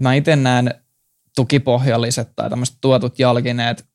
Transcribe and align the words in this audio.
mä 0.00 0.14
itse 0.14 0.36
näen 0.36 0.74
tukipohjalliset 1.36 2.28
tai 2.36 2.50
tämmöiset 2.50 2.76
tuotut 2.80 3.18
jalkineet 3.18 3.86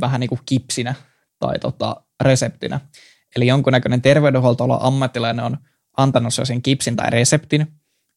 vähän 0.00 0.20
niin 0.20 0.28
kuin 0.28 0.40
kipsinä 0.46 0.94
tai 1.38 1.58
tota, 1.58 1.96
reseptinä. 2.20 2.80
Eli 3.36 3.46
jonkunnäköinen 3.46 4.02
terveydenhuoltoalan 4.02 4.82
ammattilainen 4.82 5.44
on 5.44 5.56
antanut 5.96 6.34
sen 6.34 6.62
kipsin 6.62 6.96
tai 6.96 7.10
reseptin, 7.10 7.66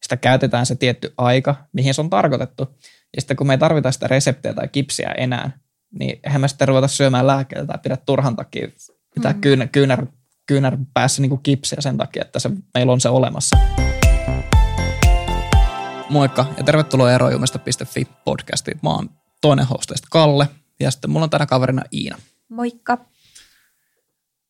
sitä 0.04 0.18
käytetään 0.18 0.66
se 0.66 0.76
tietty 0.76 1.13
aika, 1.18 1.55
mihin 1.74 1.94
se 1.94 2.02
on 2.02 2.10
tarkoitettu. 2.10 2.78
Ja 3.16 3.22
sitten 3.22 3.38
kun 3.38 3.48
me 3.48 3.54
ei 3.54 3.58
tarvita 3.58 3.92
sitä 3.92 4.08
reseptiä 4.08 4.54
tai 4.54 4.68
kipsiä 4.68 5.12
enää, 5.18 5.52
niin 6.00 6.20
eihän 6.24 6.42
me 6.42 6.48
sitten 6.48 6.68
ruveta 6.68 6.88
syömään 6.88 7.28
lääkkeitä 7.28 7.66
tai 7.66 7.78
pidä 7.84 7.98
turhan 7.98 8.36
takia 8.36 8.68
pitää 9.16 9.34
mm. 9.34 9.42
kyynär, 9.42 9.68
kyynär, 9.68 10.06
kyynär 10.46 10.78
päässä 10.94 11.22
niin 11.22 11.30
kuin 11.30 11.44
kipsiä 11.44 11.82
sen 11.82 11.98
takia, 11.98 12.22
että 12.26 12.40
se, 12.40 12.50
meillä 12.74 12.92
on 12.92 13.02
se 13.02 13.10
olemassa. 13.10 13.58
Moikka 16.10 16.46
ja 16.57 16.64
tervetuloa 16.64 17.12
erojumista.fi 17.12 18.07
podcastiin. 18.26 18.80
Mä 18.84 18.89
oon 18.89 19.09
toinen 19.41 19.66
hosteista 19.66 20.08
Kalle 20.12 20.48
ja 20.80 20.91
sitten 20.91 21.12
mulla 21.12 21.23
on 21.23 21.30
tänä 21.30 21.45
kaverina 21.45 21.82
Iina. 21.94 22.18
Moikka. 22.49 22.98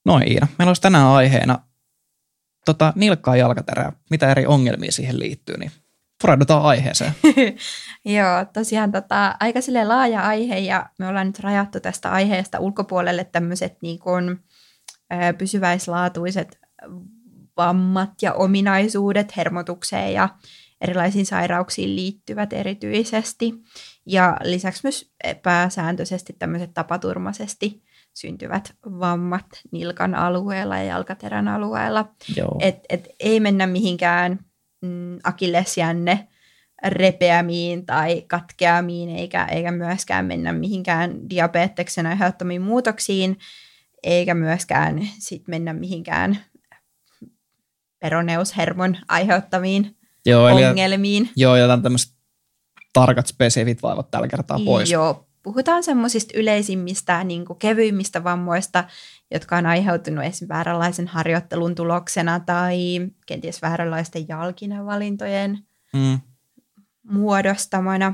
Noin 0.05 0.31
Iina. 0.31 0.47
Meillä 0.57 0.69
olisi 0.69 0.81
tänään 0.81 1.07
aiheena 1.07 1.59
tota, 2.65 2.93
nilkkaa 2.95 3.35
jalkaterää, 3.35 3.91
mitä 4.09 4.31
eri 4.31 4.45
ongelmia 4.45 4.91
siihen 4.91 5.19
liittyy, 5.19 5.57
niin 5.57 5.71
pureudutaan 6.21 6.65
aiheeseen. 6.65 7.11
Joo, 8.05 8.45
tosiaan 8.53 8.91
tota, 8.91 9.35
aika 9.39 9.61
sille 9.61 9.85
laaja 9.85 10.21
aihe 10.21 10.57
ja 10.57 10.89
me 10.99 11.07
ollaan 11.07 11.27
nyt 11.27 11.39
rajattu 11.39 11.79
tästä 11.79 12.11
aiheesta 12.11 12.59
ulkopuolelle 12.59 13.23
tämmöiset 13.23 13.77
niin 13.81 13.99
kuin, 13.99 14.29
ö, 15.13 15.33
pysyväislaatuiset 15.37 16.59
vammat 17.57 18.21
ja 18.21 18.33
ominaisuudet 18.33 19.37
hermotukseen 19.37 20.13
ja 20.13 20.29
erilaisiin 20.81 21.25
sairauksiin 21.25 21.95
liittyvät 21.95 22.53
erityisesti. 22.53 23.53
Ja 24.05 24.37
lisäksi 24.43 24.79
myös 24.83 25.11
pääsääntöisesti 25.43 26.33
tämmöiset 26.39 26.73
tapaturmaisesti 26.73 27.83
syntyvät 28.13 28.75
vammat 28.85 29.45
nilkan 29.71 30.15
alueella 30.15 30.77
ja 30.77 30.83
jalkaterän 30.83 31.47
alueella. 31.47 32.13
Et, 32.59 32.79
et 32.89 33.07
ei 33.19 33.39
mennä 33.39 33.67
mihinkään 33.67 34.39
mm, 34.81 35.19
akillesjänne 35.23 36.27
repeämiin 36.87 37.85
tai 37.85 38.21
katkeamiin, 38.21 39.09
eikä, 39.09 39.45
eikä 39.45 39.71
myöskään 39.71 40.25
mennä 40.25 40.53
mihinkään 40.53 41.29
diabeteksen 41.29 42.05
aiheuttamiin 42.05 42.61
muutoksiin, 42.61 43.37
eikä 44.03 44.33
myöskään 44.33 45.07
sit 45.19 45.47
mennä 45.47 45.73
mihinkään 45.73 46.37
peroneushermon 47.99 48.97
aiheuttamiin 49.07 49.98
joo, 50.29 50.49
eli, 50.49 50.65
ongelmiin. 50.65 51.29
Joo, 51.35 51.55
ja 51.55 51.77
tämmöiset 51.77 52.13
tarkat 52.93 53.27
spesifit 53.27 53.83
vaivat 53.83 54.11
tällä 54.11 54.27
kertaa 54.27 54.59
pois. 54.65 54.91
Joo, 54.91 55.29
puhutaan 55.43 55.83
semmoisista 55.83 56.37
yleisimmistä, 56.37 57.23
niin 57.23 57.45
kevyimmistä 57.59 58.23
vammoista, 58.23 58.83
jotka 59.31 59.57
on 59.57 59.65
aiheutunut 59.65 60.19
esimerkiksi 60.19 60.47
vääränlaisen 60.47 61.07
harjoittelun 61.07 61.75
tuloksena 61.75 62.39
tai 62.39 63.07
kenties 63.25 63.61
vääränlaisten 63.61 64.27
jalkinavalintojen 64.27 65.59
mm. 65.93 66.19
muodostamana. 67.03 68.13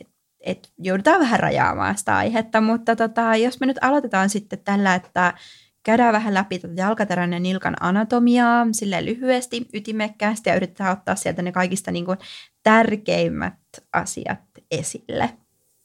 Et, 0.00 0.08
et 0.40 0.72
joudutaan 0.78 1.20
vähän 1.20 1.40
rajaamaan 1.40 1.98
sitä 1.98 2.16
aihetta, 2.16 2.60
mutta 2.60 2.96
tota, 2.96 3.36
jos 3.36 3.60
me 3.60 3.66
nyt 3.66 3.78
aloitetaan 3.80 4.30
sitten 4.30 4.58
tällä, 4.58 4.94
että 4.94 5.34
käydään 5.82 6.12
vähän 6.12 6.34
läpi 6.34 6.58
tätä 6.58 6.74
jalkaterän 6.76 7.32
ja 7.32 7.40
nilkan 7.40 7.76
anatomiaa 7.80 8.66
sille 8.72 9.04
lyhyesti, 9.04 9.66
ytimekkäästi 9.74 10.50
ja 10.50 10.56
yritetään 10.56 10.92
ottaa 10.92 11.16
sieltä 11.16 11.42
ne 11.42 11.52
kaikista 11.52 11.90
niin 11.90 12.04
kuin, 12.04 12.18
tärkeimmät 12.62 13.54
asiat 13.92 14.40
esille. 14.70 15.30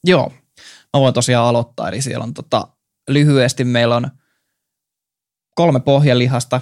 Joo, 0.04 0.32
mä 0.94 1.00
voin 1.00 1.14
tosiaan 1.14 1.48
aloittaa. 1.48 1.90
Eli 1.90 2.02
siellä 2.02 2.24
on 2.24 2.34
tota, 2.34 2.68
lyhyesti 3.10 3.64
meillä 3.64 3.96
on 3.96 4.12
kolme 5.56 5.80
pohjelihasta 5.80 6.62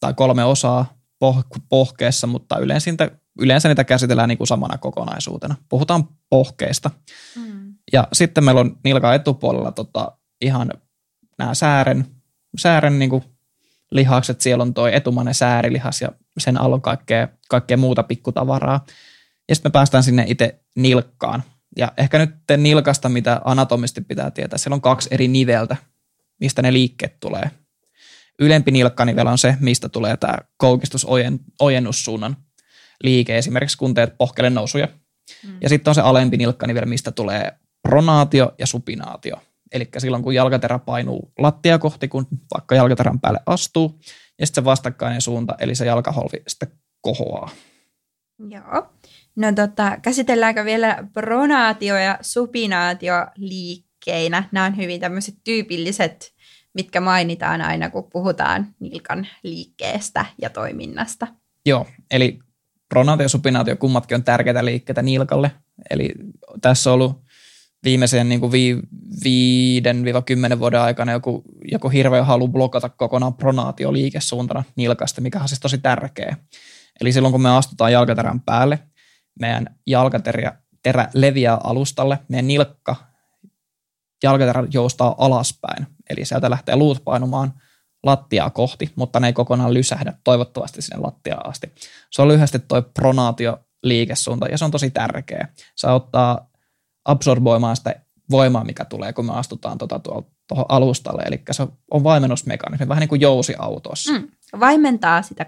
tai 0.00 0.14
kolme 0.14 0.44
osaa 0.44 0.98
poh- 1.24 1.60
pohkeessa, 1.68 2.26
mutta 2.26 2.58
yleensä 2.58 2.90
niitä, 2.90 3.10
yleensä 3.38 3.68
niitä 3.68 3.84
käsitellään 3.84 4.28
niin 4.28 4.38
kuin 4.38 4.48
samana 4.48 4.78
kokonaisuutena. 4.78 5.54
Puhutaan 5.68 6.08
pohkeista. 6.30 6.90
Mm. 7.36 7.74
Ja 7.92 8.08
sitten 8.12 8.44
meillä 8.44 8.60
on 8.60 8.76
nilkan 8.84 9.14
etupuolella 9.14 9.72
tota, 9.72 10.18
ihan 10.40 10.70
nämä 11.38 11.54
säären, 11.54 12.06
säären 12.58 12.98
niin 12.98 13.10
kuin 13.10 13.24
lihakset. 13.90 14.40
Siellä 14.40 14.62
on 14.62 14.74
tuo 14.74 14.86
etumainen 14.86 15.34
säärilihas 15.34 16.02
ja 16.02 16.08
sen 16.38 16.60
alla 16.60 16.74
on 16.74 16.82
kaikkea, 16.82 17.28
kaikkea 17.48 17.76
muuta 17.76 18.02
pikkutavaraa. 18.02 18.84
Ja 19.48 19.54
sitten 19.54 19.70
me 19.70 19.72
päästään 19.72 20.02
sinne 20.02 20.24
itse 20.26 20.60
nilkkaan. 20.76 21.42
Ja 21.76 21.92
ehkä 21.96 22.18
nyt 22.18 22.30
nilkasta, 22.56 23.08
mitä 23.08 23.40
anatomisti 23.44 24.00
pitää 24.00 24.30
tietää, 24.30 24.58
siellä 24.58 24.74
on 24.74 24.80
kaksi 24.80 25.08
eri 25.12 25.28
niveltä, 25.28 25.76
mistä 26.40 26.62
ne 26.62 26.72
liikkeet 26.72 27.20
tulee. 27.20 27.50
Ylempi 28.38 28.70
nilkkanivel 28.70 29.26
on 29.26 29.38
se, 29.38 29.56
mistä 29.60 29.88
tulee 29.88 30.16
tämä 30.16 30.38
koukistusojennussuunnan 30.56 32.36
liike, 33.04 33.38
esimerkiksi 33.38 33.78
kun 33.78 33.94
teet 33.94 34.18
pohkele 34.18 34.50
nousuja. 34.50 34.88
Mm. 35.46 35.58
Ja 35.60 35.68
sitten 35.68 35.90
on 35.90 35.94
se 35.94 36.00
alempi 36.00 36.36
nilkkanivel, 36.36 36.86
mistä 36.86 37.12
tulee 37.12 37.52
pronaatio 37.82 38.54
ja 38.58 38.66
supinaatio. 38.66 39.36
Eli 39.74 39.88
silloin, 39.98 40.22
kun 40.22 40.34
jalkaterä 40.34 40.78
painuu 40.78 41.32
lattia 41.38 41.78
kohti, 41.78 42.08
kun 42.08 42.26
vaikka 42.54 42.74
jalkaterän 42.74 43.20
päälle 43.20 43.40
astuu, 43.46 44.00
ja 44.38 44.46
sitten 44.46 44.62
se 44.62 44.64
vastakkainen 44.64 45.20
suunta, 45.20 45.54
eli 45.58 45.74
se 45.74 45.86
jalkaholvi 45.86 46.42
sitten 46.48 46.68
kohoaa. 47.00 47.50
Joo. 48.48 48.92
No 49.36 49.52
tota, 49.52 49.98
käsitelläänkö 50.02 50.64
vielä 50.64 51.08
pronaatio 51.12 51.96
ja 51.96 52.18
supinaatio 52.20 53.14
liikkeinä? 53.36 54.48
Nämä 54.52 54.66
on 54.66 54.76
hyvin 54.76 55.00
tämmöiset 55.00 55.34
tyypilliset, 55.44 56.34
mitkä 56.74 57.00
mainitaan 57.00 57.60
aina, 57.60 57.90
kun 57.90 58.10
puhutaan 58.12 58.74
nilkan 58.80 59.26
liikkeestä 59.42 60.26
ja 60.42 60.50
toiminnasta. 60.50 61.26
Joo, 61.66 61.86
eli 62.10 62.38
pronaatio 62.88 63.24
ja 63.24 63.28
supinaatio 63.28 63.76
kummatkin 63.76 64.14
on 64.14 64.24
tärkeitä 64.24 64.64
liikkeitä 64.64 65.02
nilkalle. 65.02 65.50
Eli 65.90 66.10
tässä 66.60 66.90
on 66.90 66.94
ollut 66.94 67.23
viimeisen 67.84 68.28
niin 68.28 68.52
vi, 68.52 68.78
viiden 69.24 70.04
kymmenen 70.26 70.58
vuoden 70.58 70.80
aikana 70.80 71.12
joku, 71.12 71.42
joku 71.72 71.88
hirveä 71.88 72.24
halu 72.24 72.48
blokata 72.48 72.88
kokonaan 72.88 73.34
pronaatio 73.34 73.92
liikesuuntana 73.92 74.64
nilkasta, 74.76 75.20
mikä 75.20 75.40
on 75.40 75.48
siis 75.48 75.60
tosi 75.60 75.78
tärkeä. 75.78 76.36
Eli 77.00 77.12
silloin 77.12 77.32
kun 77.32 77.42
me 77.42 77.50
astutaan 77.50 77.92
jalkaterän 77.92 78.40
päälle, 78.40 78.78
meidän 79.40 79.66
jalkaterä 79.86 80.58
terä 80.82 81.08
leviää 81.14 81.58
alustalle, 81.64 82.18
meidän 82.28 82.46
nilkka, 82.46 82.96
jalkaterä 84.22 84.66
joustaa 84.70 85.14
alaspäin. 85.18 85.86
Eli 86.10 86.24
sieltä 86.24 86.50
lähtee 86.50 86.76
luut 86.76 87.04
painumaan 87.04 87.52
lattiaa 88.02 88.50
kohti, 88.50 88.92
mutta 88.96 89.20
ne 89.20 89.26
ei 89.26 89.32
kokonaan 89.32 89.74
lysähdä 89.74 90.12
toivottavasti 90.24 90.82
sinne 90.82 90.96
lattiaan 90.96 91.46
asti. 91.46 91.72
Se 92.10 92.22
on 92.22 92.28
lyhyesti 92.28 92.58
tuo 92.58 92.82
pronaatio 92.82 93.58
liikesuunta 93.82 94.46
ja 94.46 94.58
se 94.58 94.64
on 94.64 94.70
tosi 94.70 94.90
tärkeä. 94.90 95.48
Se 95.76 95.86
auttaa 95.86 96.50
absorboimaan 97.04 97.76
sitä 97.76 97.94
voimaa, 98.30 98.64
mikä 98.64 98.84
tulee, 98.84 99.12
kun 99.12 99.26
me 99.26 99.32
astutaan 99.32 99.78
tuota 99.78 100.00
tuohon 100.48 100.66
alustalle. 100.68 101.22
Eli 101.22 101.42
se 101.50 101.66
on 101.90 102.04
vaimennusmekanismi, 102.04 102.88
vähän 102.88 103.00
niin 103.00 103.08
kuin 103.08 103.20
jousiautossa. 103.20 104.12
Mm, 104.12 104.28
vaimentaa 104.60 105.22
sitä 105.22 105.46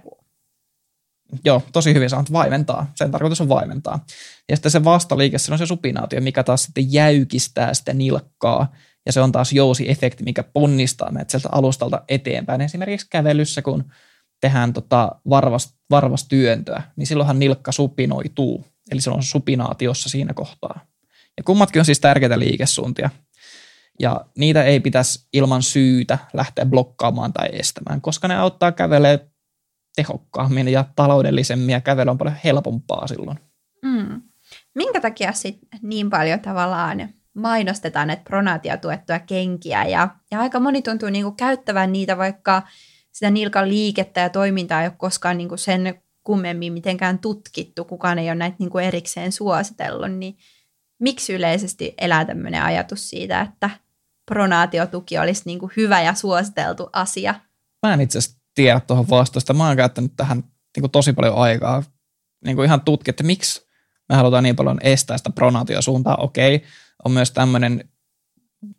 Joo, 1.45 1.63
tosi 1.73 1.95
hyvin 1.95 2.11
sanot, 2.11 2.33
vaimentaa. 2.33 2.93
Sen 2.95 3.11
tarkoitus 3.11 3.41
on 3.41 3.49
vaimentaa. 3.49 4.05
Ja 4.49 4.57
sitten 4.57 4.73
se 4.73 4.85
vastaliike, 4.85 5.39
se 5.39 5.53
on 5.53 5.59
se 5.59 5.67
supinaatio, 5.67 6.21
mikä 6.21 6.43
taas 6.43 6.63
sitten 6.63 6.93
jäykistää 6.93 7.75
sitä 7.75 7.93
nilkkaa. 7.93 8.73
Ja 9.07 9.13
se 9.13 9.21
on 9.21 9.33
taas 9.33 9.53
jousi-efekti, 9.53 10.25
mikä 10.25 10.43
ponnistaa 10.43 11.13
meidät 11.13 11.31
sieltä 11.31 11.49
alustalta 11.53 12.03
eteenpäin. 12.09 12.61
Esimerkiksi 12.61 13.07
kävelyssä, 13.11 13.63
kun 13.63 13.85
tehdään 14.41 14.73
tota 14.73 15.13
varvas, 15.31 15.75
varvastyöntöä, 15.91 16.83
niin 16.97 17.07
silloinhan 17.07 17.39
nilkka 17.39 17.73
supinoituu. 17.73 18.65
Eli 18.91 19.01
se 19.01 19.11
on 19.11 19.23
supinaatiossa 19.23 20.09
siinä 20.09 20.35
kohtaa. 20.35 20.81
Ja 21.37 21.43
kummatkin 21.45 21.81
on 21.81 21.87
siis 21.87 22.01
tärkeitä 22.01 22.39
liikesuuntia. 22.39 23.11
Ja 24.01 24.25
niitä 24.39 24.65
ei 24.65 24.81
pitäisi 24.81 25.29
ilman 25.33 25.63
syytä 25.63 26.19
lähteä 26.33 26.67
blokkaamaan 26.67 27.33
tai 27.33 27.49
estämään, 27.53 28.01
koska 28.01 28.29
ne 28.29 28.37
auttaa 28.37 28.73
kävelee 28.73 29.29
tehokkaammin 29.97 30.69
ja 30.69 30.85
taloudellisemmin 30.97 31.73
ja 31.73 31.81
kävely 31.81 32.11
on 32.11 32.19
paljon 32.19 32.37
helpompaa 32.45 33.07
silloin. 33.07 33.39
Mm. 33.83 34.23
Minkä 34.75 35.01
takia 35.01 35.33
sit 35.33 35.59
niin 35.83 36.11
paljon 36.11 36.41
tavallaan 36.41 37.09
mainostetaan 37.35 38.07
näitä 38.07 38.23
pronaatiatuettuja 38.23 39.19
kenkiä 39.19 39.85
ja, 39.85 40.09
ja 40.31 40.41
aika 40.41 40.61
moni 40.61 40.83
tuntuu 40.83 41.09
niinku 41.09 41.33
käyttävän 41.33 41.93
niitä, 41.93 42.19
vaikka 42.19 42.63
sitä 43.13 43.31
nilkan 43.31 43.69
liikettä 43.69 44.21
ja 44.21 44.31
toimintaa 44.31 44.83
ei 44.83 44.89
ole 44.89 44.95
koskaan 44.99 45.39
niinku 45.39 45.57
sen 45.57 46.03
kummemmin 46.25 46.73
mitenkään 46.73 47.19
tutkittu, 47.19 47.85
kukaan 47.85 48.19
ei 48.19 48.29
ole 48.29 48.35
näitä 48.35 48.57
niinku 48.59 48.79
erikseen 48.79 49.33
suositellut, 49.33 50.13
niin 50.13 50.37
miksi 50.99 51.35
yleisesti 51.35 51.95
elää 51.99 52.25
tämmöinen 52.25 52.63
ajatus 52.63 53.11
siitä, 53.11 53.41
että 53.41 53.71
pronaatiotuki 54.27 55.19
olisi 55.19 55.43
niinku 55.45 55.71
hyvä 55.77 56.03
ja 56.03 56.15
suositeltu 56.15 56.91
asia? 56.93 57.35
Mä 57.87 57.95
en 57.95 58.01
itse 58.01 58.19
asiassa 58.19 58.41
tiedä 58.55 58.81
tuohon 58.81 59.11
vastausta. 59.11 59.55
Mä 59.55 59.67
oon 59.67 59.77
käyttänyt 59.77 60.13
tähän 60.17 60.39
niin 60.77 60.81
kuin 60.81 60.91
tosi 60.91 61.13
paljon 61.13 61.37
aikaa 61.37 61.83
niin 62.45 62.57
kuin 62.57 62.67
ihan 62.67 62.81
tutkia, 62.81 63.11
että 63.11 63.25
miksi 63.25 63.67
me 64.09 64.17
halutaan 64.17 64.43
niin 64.43 64.57
paljon 64.57 64.79
estää 64.83 65.19
sitä 65.19 65.31
pronaatiosuuntaa, 65.31 66.17
okei, 66.17 66.65
on 67.05 67.13
myös 67.13 67.31
tämmöinen 67.31 67.89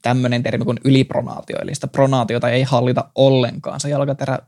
tämmöinen 0.02 0.44
termi 0.44 0.66
kuin 0.66 0.80
ylipronaatio, 0.84 1.58
eli 1.62 1.76
sitä 1.76 1.88
pronaatiota 1.88 2.50
ei 2.50 2.64
hallita 2.64 3.10
ollenkaan. 3.16 3.80
Se 3.80 3.90
jalkaterä 3.90 4.40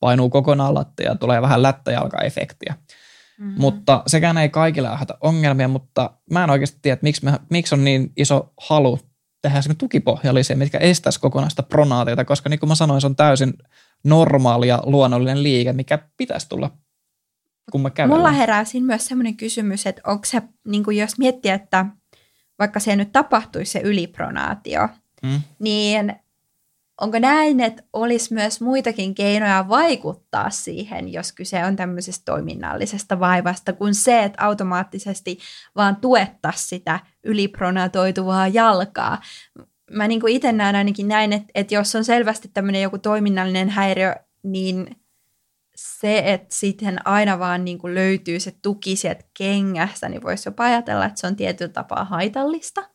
painuu 0.00 0.30
kokonaan 0.30 0.74
lattia 0.74 1.08
ja 1.08 1.14
tulee 1.14 1.42
vähän 1.42 1.62
lättäjalkaefektiä. 1.62 2.74
Mm-hmm. 3.38 3.60
Mutta 3.60 4.02
sekään 4.06 4.38
ei 4.38 4.48
kaikille 4.48 4.88
aiheuta 4.88 5.18
ongelmia, 5.20 5.68
mutta 5.68 6.10
mä 6.30 6.44
en 6.44 6.50
oikeasti 6.50 6.78
tiedä, 6.82 6.92
että 6.94 7.04
miksi, 7.04 7.24
me, 7.24 7.32
miksi 7.50 7.74
on 7.74 7.84
niin 7.84 8.12
iso 8.16 8.52
halu 8.68 8.98
tehdä 9.42 9.60
tukipohjallisia, 9.78 10.56
mitkä 10.56 10.78
estäisi 10.78 11.20
kokonaista 11.20 11.62
pronaatiota, 11.62 12.24
koska 12.24 12.48
niin 12.48 12.60
kuin 12.60 12.68
mä 12.68 12.74
sanoin, 12.74 13.00
se 13.00 13.06
on 13.06 13.16
täysin 13.16 13.54
normaali 14.04 14.68
ja 14.68 14.82
luonnollinen 14.86 15.42
liike, 15.42 15.72
mikä 15.72 15.98
pitäisi 16.16 16.48
tulla, 16.48 16.70
kun 17.72 17.80
mä 17.80 17.90
kävelen. 17.90 18.16
Mulla 18.16 18.30
herää 18.30 18.64
siinä 18.64 18.86
myös 18.86 19.06
sellainen 19.06 19.36
kysymys, 19.36 19.86
että 19.86 20.02
onko 20.06 20.24
se, 20.24 20.42
niin 20.68 20.84
kuin 20.84 20.96
jos 20.96 21.18
miettii, 21.18 21.50
että 21.50 21.86
vaikka 22.58 22.80
se 22.80 22.96
nyt 22.96 23.12
tapahtuisi 23.12 23.72
se 23.72 23.80
ylipronaatio, 23.80 24.88
mm. 25.22 25.40
niin 25.58 26.12
onko 27.00 27.18
näin, 27.18 27.60
että 27.60 27.82
olisi 27.92 28.34
myös 28.34 28.60
muitakin 28.60 29.14
keinoja 29.14 29.68
vaikuttaa 29.68 30.50
siihen, 30.50 31.12
jos 31.12 31.32
kyse 31.32 31.64
on 31.64 31.76
tämmöisestä 31.76 32.22
toiminnallisesta 32.24 33.20
vaivasta, 33.20 33.72
kuin 33.72 33.94
se, 33.94 34.24
että 34.24 34.44
automaattisesti 34.44 35.38
vaan 35.76 35.96
tuettaisiin 35.96 36.68
sitä 36.68 37.00
ylipronatoituvaa 37.24 38.48
jalkaa. 38.48 39.20
Mä 39.90 40.08
niin 40.08 40.20
kuin 40.20 40.32
itse 40.34 40.52
näen 40.52 40.76
ainakin 40.76 41.08
näin, 41.08 41.32
että, 41.32 41.48
että 41.54 41.74
jos 41.74 41.94
on 41.94 42.04
selvästi 42.04 42.50
tämmöinen 42.54 42.82
joku 42.82 42.98
toiminnallinen 42.98 43.68
häiriö, 43.68 44.14
niin 44.42 44.96
se, 45.76 46.22
että 46.24 46.54
sitten 46.54 47.06
aina 47.06 47.38
vaan 47.38 47.64
niin 47.64 47.78
kuin 47.78 47.94
löytyy 47.94 48.40
se 48.40 48.54
tuki 48.62 48.96
sieltä 48.96 49.24
kengästä, 49.38 50.08
niin 50.08 50.22
voisi 50.22 50.48
jopa 50.48 50.64
ajatella, 50.64 51.04
että 51.04 51.20
se 51.20 51.26
on 51.26 51.36
tietyllä 51.36 51.72
tapaa 51.72 52.04
haitallista. 52.04 52.88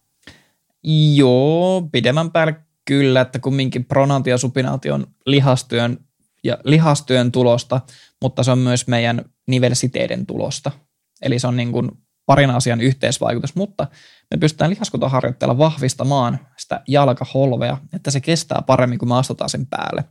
Joo, 1.16 1.82
pidemmän 1.92 2.32
päälle 2.32 2.56
kyllä, 2.86 3.22
että 3.22 3.40
kumminkin 3.40 3.86
pronaatio 3.86 4.34
ja 4.34 4.38
supinaatio 4.38 4.94
on 4.94 5.08
lihastyön, 5.26 5.98
ja 6.44 6.58
lihastyön 6.64 7.32
tulosta, 7.32 7.82
mutta 8.22 8.44
se 8.44 8.52
on 8.52 8.60
myös 8.60 8.88
meidän 8.88 9.26
nivelsiteiden 9.48 10.26
tulosta. 10.26 10.72
Eli 11.22 11.40
se 11.40 11.48
on 11.48 11.58
niin 11.58 11.72
kuin 11.72 11.92
parin 12.26 12.50
asian 12.50 12.82
yhteisvaikutus, 12.82 13.56
mutta 13.56 13.88
me 14.32 14.38
pystytään 14.38 14.70
lihaskuntaharjoitteella 14.70 15.58
vahvistamaan 15.58 16.40
sitä 16.58 16.82
jalkaholvea, 16.88 17.78
että 17.94 18.12
se 18.12 18.20
kestää 18.20 18.62
paremmin, 18.66 19.00
kun 19.00 19.08
me 19.08 19.18
astutaan 19.18 19.50
sen 19.50 19.68
päälle. 19.68 20.04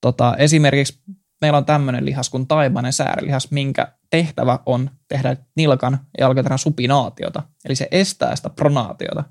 Tota, 0.00 0.36
esimerkiksi 0.36 1.02
meillä 1.40 1.58
on 1.58 1.64
tämmöinen 1.64 2.04
lihas 2.04 2.30
kuin 2.30 2.46
taimainen 2.46 2.92
säärilihas, 2.92 3.50
minkä 3.50 3.92
tehtävä 4.10 4.58
on 4.66 4.90
tehdä 5.08 5.36
nilkan 5.56 5.92
ja 5.92 6.24
jalkaterän 6.24 6.58
supinaatiota, 6.58 7.42
eli 7.64 7.74
se 7.74 7.88
estää 7.90 8.36
sitä 8.36 8.50
pronaatiota. 8.50 9.24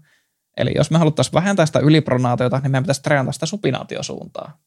Eli 0.62 0.72
jos 0.76 0.92
me 0.92 0.98
haluttaisiin 0.98 1.34
vähentää 1.34 1.66
sitä 1.66 1.80
ylipronaatiota, 1.80 2.60
niin 2.60 2.72
meidän 2.72 2.84
pitäisi 2.84 3.02
treenata 3.02 3.32
sitä 3.32 3.46
supinaatiosuuntaa. 3.46 4.58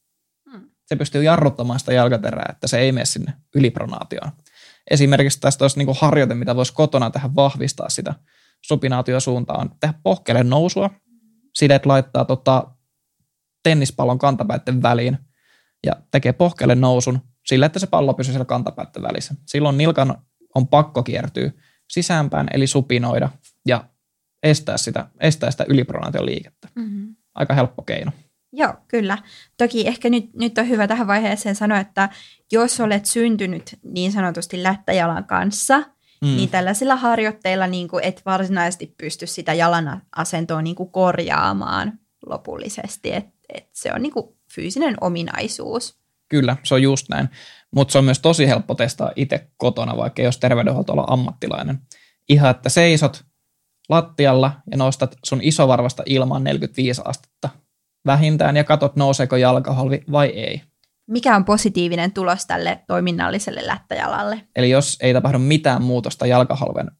Hmm. 0.51 0.69
Se 0.85 0.95
pystyy 0.95 1.23
jarruttamaan 1.23 1.79
sitä 1.79 1.93
jalkaterää, 1.93 2.45
että 2.49 2.67
se 2.67 2.79
ei 2.79 2.91
mene 2.91 3.05
sinne 3.05 3.33
ylipronaatioon. 3.55 4.31
Esimerkiksi 4.91 5.39
tästä 5.39 5.63
olisi 5.63 5.77
niin 5.77 5.95
harjoite, 5.99 6.35
mitä 6.35 6.55
voisi 6.55 6.73
kotona 6.73 7.09
tehdä 7.09 7.29
vahvistaa 7.35 7.89
sitä 7.89 8.13
supinaatiosuuntaa, 8.61 9.57
on 9.57 9.71
tehdä 9.79 9.93
pohkeelle 10.03 10.43
nousua. 10.43 10.89
Sidet 11.53 11.85
laittaa 11.85 12.25
tota, 12.25 12.67
tennispallon 13.63 14.19
kantapäitten 14.19 14.81
väliin 14.81 15.17
ja 15.85 15.93
tekee 16.11 16.33
pohkeelle 16.33 16.75
nousun 16.75 17.19
sillä, 17.45 17.65
että 17.65 17.79
se 17.79 17.87
pallo 17.87 18.13
pysyy 18.13 18.31
siellä 18.31 18.45
kantapäitten 18.45 19.03
välissä. 19.03 19.35
Silloin 19.45 19.77
nilkan 19.77 20.21
on 20.55 20.67
pakko 20.67 21.03
kiertyä 21.03 21.51
sisäänpäin, 21.89 22.47
eli 22.53 22.67
supinoida 22.67 23.29
ja 23.67 23.83
estää 24.45 24.77
sitä, 24.77 25.07
estää 25.19 25.51
sitä 25.51 25.65
ylipronaation 25.67 26.25
liikettä. 26.25 26.67
Mm-hmm. 26.75 27.15
Aika 27.35 27.53
helppo 27.53 27.81
keino. 27.81 28.11
Joo, 28.53 28.73
kyllä. 28.87 29.17
Toki 29.57 29.87
ehkä 29.87 30.09
nyt, 30.09 30.33
nyt 30.33 30.57
on 30.57 30.69
hyvä 30.69 30.87
tähän 30.87 31.07
vaiheeseen 31.07 31.55
sanoa, 31.55 31.79
että 31.79 32.09
jos 32.51 32.79
olet 32.79 33.05
syntynyt 33.05 33.79
niin 33.83 34.11
sanotusti 34.11 34.63
lättäjalan 34.63 35.25
kanssa, 35.25 35.77
mm. 36.21 36.35
niin 36.35 36.49
tällaisilla 36.49 36.95
harjoitteilla 36.95 37.67
niin 37.67 37.87
kuin 37.87 38.03
et 38.03 38.21
varsinaisesti 38.25 38.93
pysty 38.97 39.27
sitä 39.27 39.53
jalan 39.53 40.01
asentoa 40.15 40.61
niin 40.61 40.75
kuin 40.75 40.91
korjaamaan 40.91 41.99
lopullisesti. 42.25 43.13
Et, 43.13 43.25
et 43.53 43.69
se 43.73 43.93
on 43.93 44.01
niin 44.01 44.13
kuin 44.13 44.25
fyysinen 44.51 44.95
ominaisuus. 45.01 45.99
Kyllä, 46.29 46.57
se 46.63 46.73
on 46.73 46.81
just 46.81 47.09
näin. 47.09 47.29
Mutta 47.75 47.91
se 47.91 47.97
on 47.97 48.05
myös 48.05 48.19
tosi 48.19 48.47
helppo 48.47 48.75
testaa 48.75 49.11
itse 49.15 49.47
kotona, 49.57 49.97
vaikka 49.97 50.21
jos 50.21 50.37
terveydenhuoltoala 50.37 51.05
ammattilainen. 51.07 51.79
Ihan, 52.29 52.51
että 52.51 52.69
seisot 52.69 53.25
lattialla 53.89 54.51
ja 54.71 54.77
nostat 54.77 55.15
sun 55.25 55.39
isovarvasta 55.43 56.03
ilmaan 56.05 56.43
45 56.43 57.01
astetta 57.05 57.49
vähintään 58.05 58.57
ja 58.57 58.63
katot 58.63 58.95
nouseeko 58.95 59.35
jalkaholvi 59.35 60.03
vai 60.11 60.27
ei. 60.27 60.61
Mikä 61.07 61.35
on 61.35 61.45
positiivinen 61.45 62.11
tulos 62.11 62.45
tälle 62.45 62.83
toiminnalliselle 62.87 63.67
lättäjalalle? 63.67 64.41
Eli 64.55 64.69
jos 64.69 64.97
ei 65.01 65.13
tapahdu 65.13 65.39
mitään 65.39 65.83
muutosta 65.83 66.25
jalkaholven 66.25 66.91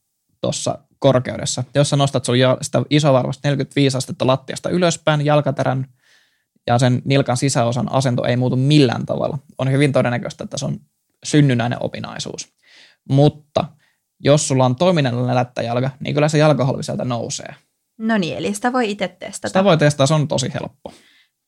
tuossa 0.41 0.79
korkeudessa, 0.99 1.63
jos 1.75 1.89
sä 1.89 1.95
nostat 1.95 2.25
sun 2.25 2.35
sitä 2.61 2.83
isovarvasta 2.89 3.47
45 3.47 3.97
astetta 3.97 4.27
lattiasta 4.27 4.69
ylöspäin, 4.69 5.25
jalkaterän 5.25 5.85
ja 6.67 6.79
sen 6.79 7.01
nilkan 7.05 7.38
sisäosan 7.38 7.91
asento 7.91 8.25
ei 8.25 8.38
muutu 8.38 8.55
millään 8.55 9.05
tavalla, 9.05 9.38
on 9.57 9.71
hyvin 9.71 9.91
todennäköistä, 9.91 10.43
että 10.43 10.57
se 10.57 10.65
on 10.65 10.79
synnynnäinen 11.23 11.83
opinaisuus. 11.83 12.53
Mutta 13.09 13.65
jos 14.19 14.47
sulla 14.47 14.65
on 14.65 14.75
toiminnallinen 14.75 15.35
lättäjalka, 15.35 15.89
niin 16.00 16.13
kyllä 16.13 16.27
se 16.27 16.38
jalkaholvi 16.38 16.83
sieltä 16.83 17.06
nousee. 17.06 17.56
No 17.97 18.17
niin, 18.17 18.38
eli 18.38 18.53
sitä 18.53 18.73
voi 18.73 18.91
itse 18.91 19.07
testata. 19.07 19.47
Sitä 19.47 19.63
voi 19.63 19.77
testata, 19.77 20.07
se 20.07 20.13
on 20.13 20.27
tosi 20.27 20.53
helppo. 20.53 20.91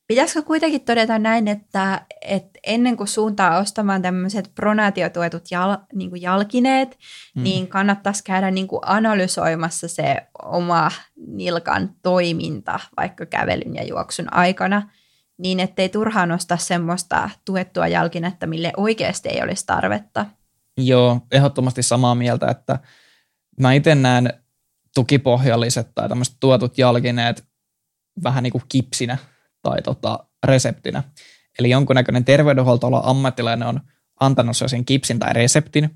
Pitäisikö 0.07 0.41
kuitenkin 0.41 0.81
todeta 0.81 1.19
näin, 1.19 1.47
että, 1.47 2.05
että 2.21 2.59
ennen 2.63 2.97
kuin 2.97 3.07
suuntaa 3.07 3.57
ostamaan 3.57 4.01
tämmöiset 4.01 4.51
pronaatiotuetut 4.55 5.51
jal, 5.51 5.77
niin 5.93 6.09
kuin 6.09 6.21
jalkineet, 6.21 6.97
hmm. 7.35 7.43
niin 7.43 7.67
kannattaisi 7.67 8.23
käydä 8.23 8.51
niin 8.51 8.67
kuin 8.67 8.79
analysoimassa 8.85 9.87
se 9.87 10.27
oma 10.43 10.91
nilkan 11.27 11.89
toiminta 12.01 12.79
vaikka 12.97 13.25
kävelyn 13.25 13.75
ja 13.75 13.83
juoksun 13.83 14.33
aikana, 14.33 14.89
niin 15.37 15.59
ettei 15.59 15.89
turhaan 15.89 16.31
ostaa 16.31 16.57
semmoista 16.57 17.29
tuettua 17.45 17.87
jalkinetta, 17.87 18.47
mille 18.47 18.73
oikeasti 18.77 19.29
ei 19.29 19.41
olisi 19.41 19.65
tarvetta. 19.65 20.25
Joo, 20.77 21.21
ehdottomasti 21.31 21.83
samaa 21.83 22.15
mieltä, 22.15 22.47
että 22.47 22.79
mä 23.59 23.73
itse 23.73 23.95
näen 23.95 24.33
tukipohjalliset 24.95 25.87
tai 25.95 26.09
tämmöiset 26.09 26.35
tuotut 26.39 26.77
jalkineet 26.77 27.47
vähän 28.23 28.43
niin 28.43 28.51
kuin 28.51 28.63
kipsinä 28.69 29.17
tai 29.61 29.81
tota 29.81 30.19
reseptinä. 30.43 31.03
Eli 31.59 31.69
jonkunnäköinen 31.69 32.25
terveydenhuoltoalan 32.25 33.05
ammattilainen 33.05 33.67
on 33.67 33.79
antanut 34.19 34.57
sen 34.57 34.85
kipsin 34.85 35.19
tai 35.19 35.33
reseptin, 35.33 35.89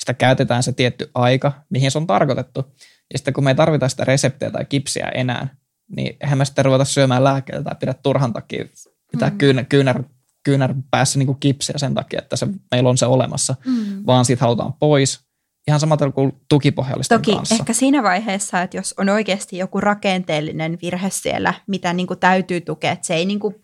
sitä 0.00 0.14
käytetään 0.14 0.62
se 0.62 0.72
tietty 0.72 1.10
aika, 1.14 1.52
mihin 1.70 1.90
se 1.90 1.98
on 1.98 2.06
tarkoitettu. 2.06 2.74
Ja 3.12 3.18
sitten 3.18 3.34
kun 3.34 3.44
me 3.44 3.50
ei 3.50 3.54
tarvita 3.54 3.88
sitä 3.88 4.04
reseptiä 4.04 4.50
tai 4.50 4.64
kipsiä 4.64 5.08
enää, 5.14 5.48
niin 5.96 6.16
eihän 6.20 6.38
me 6.38 6.44
sitten 6.44 6.64
ruveta 6.64 6.84
syömään 6.84 7.24
lääkkeitä 7.24 7.62
tai 7.62 7.74
pidä 7.80 7.94
turhan 7.94 8.32
takia 8.32 8.64
pitää 9.12 9.30
mm. 9.30 9.38
kyynär, 9.38 9.64
kyynär, 9.64 10.02
kyynär 10.44 10.74
päässä 10.90 11.18
niin 11.18 11.26
kuin 11.26 11.40
kipsiä 11.40 11.78
sen 11.78 11.94
takia, 11.94 12.18
että 12.22 12.36
se, 12.36 12.46
meillä 12.70 12.90
on 12.90 12.98
se 12.98 13.06
olemassa, 13.06 13.54
mm. 13.66 14.06
vaan 14.06 14.24
siitä 14.24 14.44
halutaan 14.44 14.72
pois. 14.72 15.24
Ihan 15.68 15.80
samalla 15.80 16.12
kuin 16.12 16.32
tukipohjallisten 16.48 17.18
Toki 17.18 17.36
kanssa. 17.36 17.54
ehkä 17.54 17.72
siinä 17.72 18.02
vaiheessa, 18.02 18.62
että 18.62 18.76
jos 18.76 18.94
on 18.98 19.08
oikeasti 19.08 19.58
joku 19.58 19.80
rakenteellinen 19.80 20.78
virhe 20.82 21.10
siellä, 21.10 21.54
mitä 21.66 21.92
niin 21.92 22.06
kuin 22.06 22.20
täytyy 22.20 22.60
tukea, 22.60 22.92
että 22.92 23.06
se 23.06 23.14
ei 23.14 23.24
niin 23.26 23.40
kuin 23.40 23.54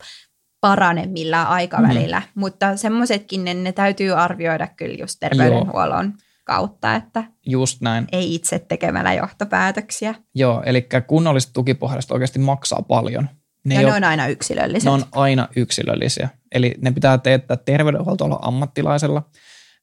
parane 0.60 1.06
millään 1.06 1.46
aikavälillä, 1.46 2.20
mm. 2.20 2.40
mutta 2.40 2.76
semmoisetkin 2.76 3.44
ne, 3.44 3.54
ne 3.54 3.72
täytyy 3.72 4.12
arvioida 4.12 4.66
kyllä 4.66 4.96
just 4.98 5.16
terveydenhuollon 5.20 6.04
Joo. 6.04 6.14
kautta, 6.44 6.94
että 6.94 7.24
just 7.46 7.80
näin. 7.80 8.06
ei 8.12 8.34
itse 8.34 8.58
tekemällä 8.58 9.14
johtopäätöksiä. 9.14 10.14
Joo, 10.34 10.62
eli 10.66 10.88
kunnolliset 11.06 11.50
tukipohjalliset 11.52 12.10
oikeasti 12.10 12.38
maksaa 12.38 12.82
paljon. 12.82 13.28
Ne 13.64 13.74
ja 13.74 13.80
ne 13.80 13.94
on 13.94 14.04
aina 14.04 14.26
yksilöllisiä. 14.26 14.90
Ne 14.90 14.94
on 14.94 15.04
aina 15.12 15.48
yksilöllisiä. 15.56 16.28
Eli 16.52 16.74
ne 16.80 16.90
pitää 16.90 17.18
teettää 17.18 17.56
terveydenhuoltoalla 17.56 18.38
ammattilaisella, 18.42 19.22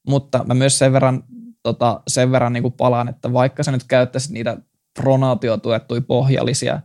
mutta 0.08 0.44
mä 0.44 0.54
myös 0.54 0.80
sen 0.80 0.94
verran, 0.94 1.24
tota, 1.64 2.02
sen 2.08 2.32
verran 2.32 2.54
niin 2.54 2.64
kuin 2.64 2.74
palaan, 2.74 3.10
että 3.10 3.34
vaikka 3.34 3.64
sä 3.64 3.72
nyt 3.72 3.84
käyttäisit 3.84 4.32
niitä 4.32 4.58
pronaatiotuettuja 5.00 6.02
pohjallisia, 6.02 6.82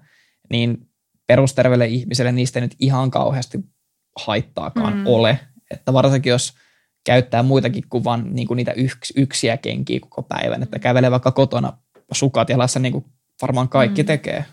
niin 0.50 0.88
perusterveelle 1.26 1.86
ihmiselle 1.86 2.32
niistä 2.32 2.58
ei 2.58 2.60
nyt 2.60 2.76
ihan 2.78 3.10
kauheasti 3.10 3.58
haittaakaan 4.26 4.96
mm. 4.96 5.06
ole. 5.06 5.38
Että 5.70 5.92
varsinkin 5.92 6.30
jos 6.30 6.52
käyttää 7.04 7.42
muitakin 7.42 7.84
kuin 7.88 8.04
vain 8.04 8.34
niin 8.34 8.48
kuin 8.48 8.56
niitä 8.56 8.72
yks, 8.72 9.12
yksiä 9.16 9.56
kenkiä 9.56 10.00
koko 10.00 10.22
päivän, 10.22 10.62
että 10.62 10.78
kävelee 10.78 11.10
vaikka 11.10 11.30
kotona 11.30 11.72
sukat 12.12 12.48
jalassa 12.48 12.80
niin 12.80 12.92
kuin 12.92 13.04
varmaan 13.42 13.68
kaikki 13.68 14.02
mm. 14.02 14.06
tekee 14.06 14.44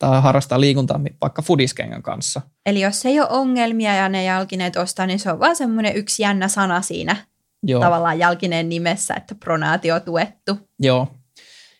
tai 0.00 0.22
harrastaa 0.22 0.60
liikuntaa 0.60 1.00
vaikka 1.20 1.42
fudiskengän 1.42 2.02
kanssa. 2.02 2.40
Eli 2.66 2.80
jos 2.80 3.06
ei 3.06 3.20
ole 3.20 3.28
ongelmia 3.28 3.94
ja 3.94 4.08
ne 4.08 4.24
jalkineet 4.24 4.76
ostaa, 4.76 5.06
niin 5.06 5.18
se 5.18 5.32
on 5.32 5.40
vaan 5.40 5.56
semmoinen 5.56 5.96
yksi 5.96 6.22
jännä 6.22 6.48
sana 6.48 6.82
siinä 6.82 7.16
Joo. 7.62 7.80
tavallaan 7.80 8.18
jalkineen 8.18 8.68
nimessä, 8.68 9.14
että 9.14 9.34
pronaatio 9.34 10.00
tuettu. 10.00 10.58
Joo. 10.78 11.08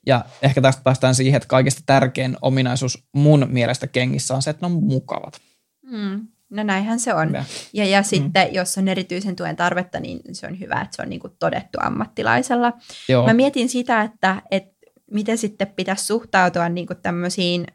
Ja 0.07 0.25
ehkä 0.43 0.61
tästä 0.61 0.83
päästään 0.83 1.15
siihen, 1.15 1.37
että 1.37 1.49
kaikista 1.49 1.83
tärkein 1.87 2.37
ominaisuus 2.43 3.05
mun 3.13 3.47
mielestä 3.51 3.87
kengissä 3.87 4.35
on 4.35 4.43
se, 4.43 4.51
että 4.51 4.67
ne 4.67 4.75
on 4.75 4.83
mukavat. 4.83 5.41
Mm. 5.83 6.27
No 6.51 6.63
näinhän 6.63 7.01
se 7.01 7.15
on. 7.15 7.35
Ja. 7.35 7.45
Ja, 7.73 7.85
ja 7.85 8.03
sitten 8.03 8.49
mm. 8.49 8.55
jos 8.55 8.79
on 8.79 8.89
erityisen 8.89 9.37
tuen 9.37 9.57
tarvetta, 9.57 10.01
niin 10.01 10.21
se 10.33 10.47
on 10.47 10.61
hyvä, 10.61 10.81
että 10.81 10.97
se 10.97 11.03
on 11.03 11.09
niin 11.09 11.21
kuin 11.21 11.33
todettu 11.39 11.79
ammattilaisella. 11.83 12.73
Joo. 13.09 13.27
Mä 13.27 13.35
mietin 13.35 13.69
sitä, 13.69 14.03
että, 14.03 14.43
että 14.51 14.81
miten 15.11 15.39
sitten 15.39 15.67
pitäisi 15.67 16.07
suhtautua 16.07 16.69
niin 16.69 16.87
kuin 16.87 17.03
tämmöisiin 17.03 17.67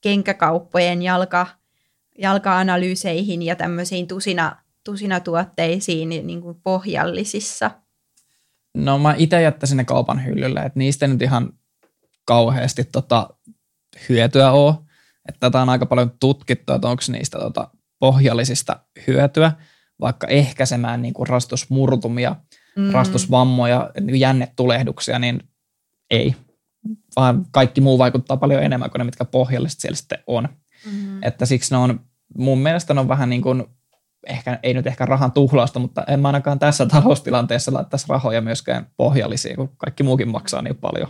kenkäkauppojen 0.00 1.02
jalka, 1.02 1.46
jalka-analyyseihin 2.18 3.42
ja 3.42 3.56
tämmöisiin 3.56 4.06
tusina, 4.06 4.56
tusinatuotteisiin 4.84 6.08
niin 6.08 6.40
kuin 6.40 6.60
pohjallisissa. 6.62 7.70
No 8.74 8.98
mä 8.98 9.14
itse 9.18 9.42
jättäisin 9.42 9.76
ne 9.76 9.84
kaupan 9.84 10.24
hyllylle, 10.24 10.60
että 10.60 10.78
niistä 10.78 11.06
nyt 11.06 11.22
ihan 11.22 11.52
kauheasti 12.24 12.84
tota, 12.84 13.30
hyötyä 14.08 14.50
ole. 14.50 14.74
Että 15.28 15.40
tätä 15.40 15.62
on 15.62 15.68
aika 15.68 15.86
paljon 15.86 16.10
tutkittu, 16.20 16.72
että 16.72 16.88
onko 16.88 17.02
niistä 17.08 17.38
tota, 17.38 17.70
pohjallisista 17.98 18.80
hyötyä, 19.06 19.52
vaikka 20.00 20.26
ehkäisemään 20.26 21.02
niin 21.02 21.14
kuin 21.14 21.26
rastusmurtumia, 21.26 22.36
mm. 22.76 22.90
rastusvammoja, 22.90 23.90
niin 24.00 24.20
jännetulehduksia, 24.20 25.18
niin 25.18 25.42
ei. 26.10 26.36
Vaan 27.16 27.46
kaikki 27.50 27.80
muu 27.80 27.98
vaikuttaa 27.98 28.36
paljon 28.36 28.62
enemmän 28.62 28.90
kuin 28.90 28.98
ne, 28.98 29.04
mitkä 29.04 29.24
pohjalliset 29.24 29.80
siellä 29.80 29.96
sitten 29.96 30.18
on. 30.26 30.48
Mm. 30.92 31.22
Että 31.22 31.46
siksi 31.46 31.74
ne 31.74 31.78
on, 31.78 32.00
mun 32.38 32.58
mielestä 32.58 32.94
ne 32.94 33.00
on 33.00 33.08
vähän 33.08 33.30
niin 33.30 33.42
kuin, 33.42 33.64
ehkä, 34.26 34.58
ei 34.62 34.74
nyt 34.74 34.86
ehkä 34.86 35.06
rahan 35.06 35.32
tuhlausta, 35.32 35.78
mutta 35.78 36.04
en 36.08 36.20
mä 36.20 36.28
ainakaan 36.28 36.58
tässä 36.58 36.86
taloustilanteessa 36.86 37.72
laittaisi 37.72 38.06
rahoja 38.08 38.40
myöskään 38.40 38.86
pohjallisiin, 38.96 39.56
kun 39.56 39.76
kaikki 39.76 40.02
muukin 40.02 40.28
maksaa 40.28 40.62
niin 40.62 40.76
paljon. 40.76 41.08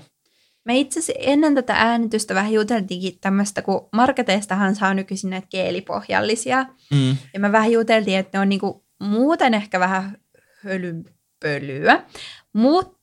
Me 0.64 0.78
itse 0.78 1.00
asiassa 1.00 1.22
ennen 1.26 1.54
tätä 1.54 1.74
äänitystä 1.74 2.34
vähän 2.34 2.52
juteltiinkin 2.52 3.18
tämmöistä, 3.20 3.62
kun 3.62 3.88
marketeistahan 3.92 4.76
saa 4.76 4.94
nykyisin 4.94 5.30
näitä 5.30 5.46
geelipohjallisia. 5.50 6.66
Mm. 6.90 7.16
Ja 7.34 7.40
me 7.40 7.52
vähän 7.52 7.72
juteltiin, 7.72 8.18
että 8.18 8.38
ne 8.38 8.42
on 8.42 8.48
niinku 8.48 8.84
muuten 9.00 9.54
ehkä 9.54 9.80
vähän 9.80 10.16
hölynpölyä. 10.64 12.04
Mutta 12.52 12.99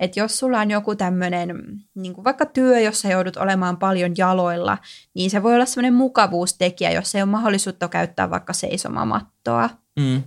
että 0.00 0.20
jos 0.20 0.38
sulla 0.38 0.60
on 0.60 0.70
joku 0.70 0.94
tämmöinen, 0.94 1.62
niinku 1.94 2.24
vaikka 2.24 2.46
työ, 2.46 2.80
jossa 2.80 3.08
joudut 3.08 3.36
olemaan 3.36 3.76
paljon 3.76 4.12
jaloilla, 4.16 4.78
niin 5.14 5.30
se 5.30 5.42
voi 5.42 5.54
olla 5.54 5.66
semmoinen 5.66 5.94
mukavuustekijä, 5.94 6.90
jos 6.90 7.14
ei 7.14 7.22
ole 7.22 7.30
mahdollisuutta 7.30 7.88
käyttää 7.88 8.30
vaikka 8.30 8.52
seisomamattoa. 8.52 9.70
Mm. 10.00 10.22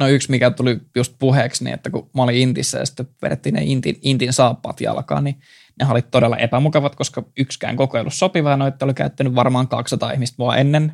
No 0.00 0.08
yksi, 0.08 0.30
mikä 0.30 0.50
tuli 0.50 0.80
just 0.96 1.14
puheeksi, 1.18 1.64
niin 1.64 1.74
että 1.74 1.90
kun 1.90 2.10
mä 2.14 2.22
olin 2.22 2.36
Intissä 2.36 2.78
ja 2.78 2.86
sitten 2.86 3.08
vedettiin 3.22 3.54
ne 3.54 3.60
Intin, 3.64 3.98
Intin 4.02 4.32
saappaat 4.32 4.80
jalkaan, 4.80 5.24
niin 5.24 5.40
ne 5.80 5.86
oli 5.90 6.02
todella 6.02 6.36
epämukavat, 6.36 6.94
koska 6.94 7.22
yksikään 7.38 7.76
koko 7.76 7.96
ei 7.96 8.00
ollut 8.00 8.14
sopiva 8.14 8.50
ja 8.50 8.56
noita 8.56 8.84
oli 8.84 8.94
käyttänyt 8.94 9.34
varmaan 9.34 9.68
200 9.68 10.12
ihmistä 10.12 10.34
mua 10.38 10.56
ennen. 10.56 10.92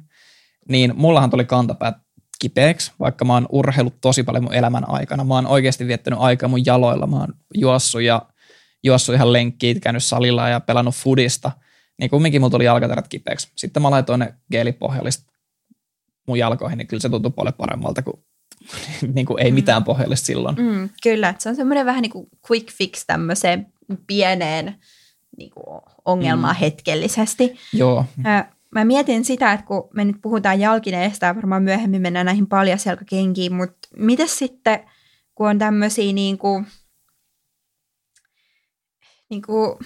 Niin 0.69 0.93
mullahan 0.97 1.31
tuli 1.31 1.45
kantapäät 1.45 1.95
kipeäksi, 2.43 2.93
vaikka 3.01 3.25
mä 3.25 3.33
oon 3.35 3.47
urheillut 3.53 4.01
tosi 4.01 4.23
paljon 4.23 4.45
mun 4.45 4.55
elämän 4.55 4.89
aikana. 4.91 5.25
Mä 5.25 5.35
oon 5.35 5.47
oikeasti 5.47 5.87
viettänyt 5.87 6.19
aikaa 6.23 6.49
mun 6.49 6.67
jaloilla. 6.67 7.07
Mä 7.07 7.17
oon 7.17 7.35
juossut 7.55 8.03
ja 8.03 8.23
juossut 8.85 9.15
ihan 9.15 9.33
lenkkiä, 9.33 9.75
käynyt 9.83 10.05
salilla 10.05 10.49
ja 10.49 10.61
pelannut 10.61 10.95
fudista. 10.95 11.53
Niin 11.99 12.11
kumminkin 12.11 12.41
mulla 12.41 12.51
tuli 12.51 12.65
jalkaterät 12.65 13.09
kipeäksi. 13.09 13.49
Sitten 13.57 13.83
mä 13.83 13.91
laitoin 13.91 14.21
ne 14.21 14.35
geelipohjallista 14.53 15.33
mun 16.29 16.39
jalkoihin, 16.39 16.79
niin 16.79 16.89
kyllä 16.89 17.01
se 17.01 17.09
tuntui 17.09 17.31
paljon 17.33 17.55
paremmalta 17.55 18.03
kuin, 18.03 18.25
niin 19.15 19.27
kuin 19.27 19.43
ei 19.43 19.51
Mm. 19.51 19.55
mitään 19.55 19.85
pohjallista 19.85 20.27
silloin. 20.27 20.57
Mm, 20.57 20.89
kyllä, 21.03 21.35
se 21.39 21.49
on 21.49 21.57
semmoinen 21.57 21.87
vähän 21.87 22.03
niin 22.03 22.13
kuin 22.13 22.27
quick 22.51 22.71
fix 22.73 23.05
tämmöiseen 23.07 23.67
pieneen 24.07 24.75
niin 25.39 25.51
kuin 25.51 25.81
ongelmaan 26.05 26.55
Mm. 26.57 26.61
hetkellisesti. 26.61 27.57
Joo, 27.73 28.05
Ö, 28.27 28.45
Mä 28.75 28.85
mietin 28.85 29.25
sitä, 29.25 29.53
että 29.53 29.67
kun 29.67 29.89
me 29.95 30.05
nyt 30.05 30.17
puhutaan 30.23 30.61
jalkineesta 30.61 31.27
ja 31.27 31.37
varmaan 31.37 31.63
myöhemmin 31.63 32.03
mennään 32.03 32.27
näihin 32.27 32.47
paljasjalkakenkiin, 32.47 33.55
mutta 33.55 33.89
miten 33.97 34.29
sitten, 34.29 34.91
kun 35.35 35.49
on 35.49 35.59
tämmöisiä 35.59 36.13
niin 36.13 36.39
kuin, 36.39 36.67
niin 39.31 39.43
kuin, 39.43 39.79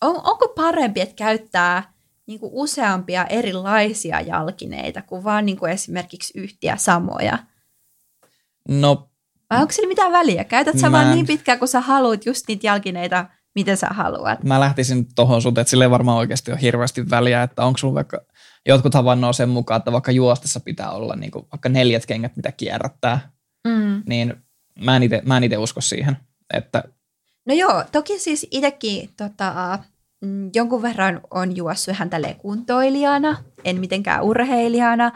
on, 0.00 0.16
onko 0.16 0.48
parempi, 0.56 1.00
että 1.00 1.14
käyttää 1.14 1.94
niin 2.26 2.40
kuin 2.40 2.50
useampia 2.54 3.26
erilaisia 3.26 4.20
jalkineita 4.20 5.02
kuin 5.02 5.24
vaan 5.24 5.46
niin 5.46 5.58
kuin 5.58 5.72
esimerkiksi 5.72 6.40
yhtiä 6.40 6.76
samoja? 6.76 7.38
no 8.68 9.10
Vai 9.50 9.60
onko 9.60 9.72
sillä 9.72 9.88
mitään 9.88 10.12
väliä? 10.12 10.44
Käytät 10.44 10.78
sä 10.78 10.92
vaan 10.92 11.06
en- 11.06 11.14
niin 11.14 11.26
pitkään, 11.26 11.58
kun 11.58 11.68
sä 11.68 11.80
haluat 11.80 12.26
just 12.26 12.44
niitä 12.48 12.66
jalkineita, 12.66 13.26
miten 13.54 13.76
sä 13.76 13.86
haluat? 13.86 14.42
mä 14.42 14.60
lähtisin 14.60 15.06
tuohon 15.14 15.42
suuntaan, 15.42 15.62
että 15.62 15.70
sille 15.70 15.90
varmaan 15.90 16.18
oikeasti 16.18 16.52
ole 16.52 16.60
hirveästi 16.60 17.10
väliä, 17.10 17.42
että 17.42 17.64
onko 17.64 17.78
sulla 17.78 17.94
vaikka, 17.94 18.20
jotkut 18.68 18.94
havainnoo 18.94 19.32
sen 19.32 19.48
mukaan, 19.48 19.78
että 19.78 19.92
vaikka 19.92 20.12
juostessa 20.12 20.60
pitää 20.60 20.90
olla 20.90 21.16
niin 21.16 21.30
kuin 21.30 21.46
vaikka 21.52 21.68
neljät 21.68 22.06
kengät, 22.06 22.36
mitä 22.36 22.52
kierrättää, 22.52 23.34
Mm. 23.66 24.02
niin 24.06 24.34
mä 24.84 24.96
en 24.96 25.02
ite, 25.02 25.22
mä 25.24 25.36
en 25.36 25.44
ite 25.44 25.58
usko 25.58 25.80
siihen, 25.80 26.16
että 26.54 26.84
No 27.46 27.54
joo, 27.54 27.84
toki 27.92 28.18
siis 28.18 28.46
itsekin 28.50 29.10
tota, 29.16 29.78
mm, 30.20 30.50
jonkun 30.54 30.82
verran 30.82 31.20
on 31.30 31.56
juossut 31.56 31.94
ihan 31.94 32.10
tälleen 32.10 32.36
kuntoilijana, 32.36 33.36
en 33.64 33.80
mitenkään 33.80 34.22
urheilijana, 34.22 35.12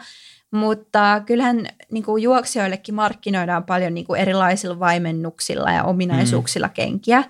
mutta 0.51 1.21
kyllähän 1.25 1.67
niin 1.91 2.03
kuin 2.03 2.23
juoksijoillekin 2.23 2.95
markkinoidaan 2.95 3.63
paljon 3.63 3.93
niin 3.93 4.05
kuin 4.05 4.21
erilaisilla 4.21 4.79
vaimennuksilla 4.79 5.71
ja 5.71 5.83
ominaisuuksilla 5.83 6.67
mm. 6.67 6.73
kenkiä. 6.73 7.23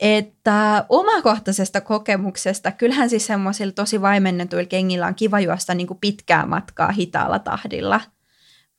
Että 0.00 0.84
omakohtaisesta 0.88 1.80
kokemuksesta, 1.80 2.72
kyllähän 2.72 3.10
siis 3.10 3.26
semmoisilla 3.26 3.72
tosi 3.72 4.02
vaimennetuilla 4.02 4.68
kengillä 4.68 5.06
on 5.06 5.14
kiva 5.14 5.40
juosta 5.40 5.74
niin 5.74 5.86
kuin 5.86 5.98
pitkää 6.00 6.46
matkaa 6.46 6.92
hitaalla 6.92 7.38
tahdilla. 7.38 8.00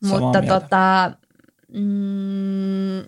Samaa 0.03 0.19
Mutta 0.19 0.41
mieltä. 0.41 0.59
tota, 0.59 1.11
mm, 1.73 2.99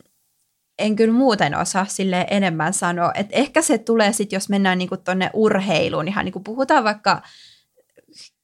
en 0.79 0.95
kyllä 0.95 1.13
muuten 1.13 1.57
osaa 1.57 1.85
sille 1.85 2.27
enemmän 2.29 2.73
sanoa. 2.73 3.11
Et 3.15 3.27
ehkä 3.31 3.61
se 3.61 3.77
tulee 3.77 4.13
sitten, 4.13 4.37
jos 4.37 4.49
mennään 4.49 4.77
niinku 4.77 4.97
tonne 4.97 5.29
urheiluun, 5.33 6.07
ihan 6.07 6.25
niinku 6.25 6.39
puhutaan 6.39 6.83
vaikka 6.83 7.21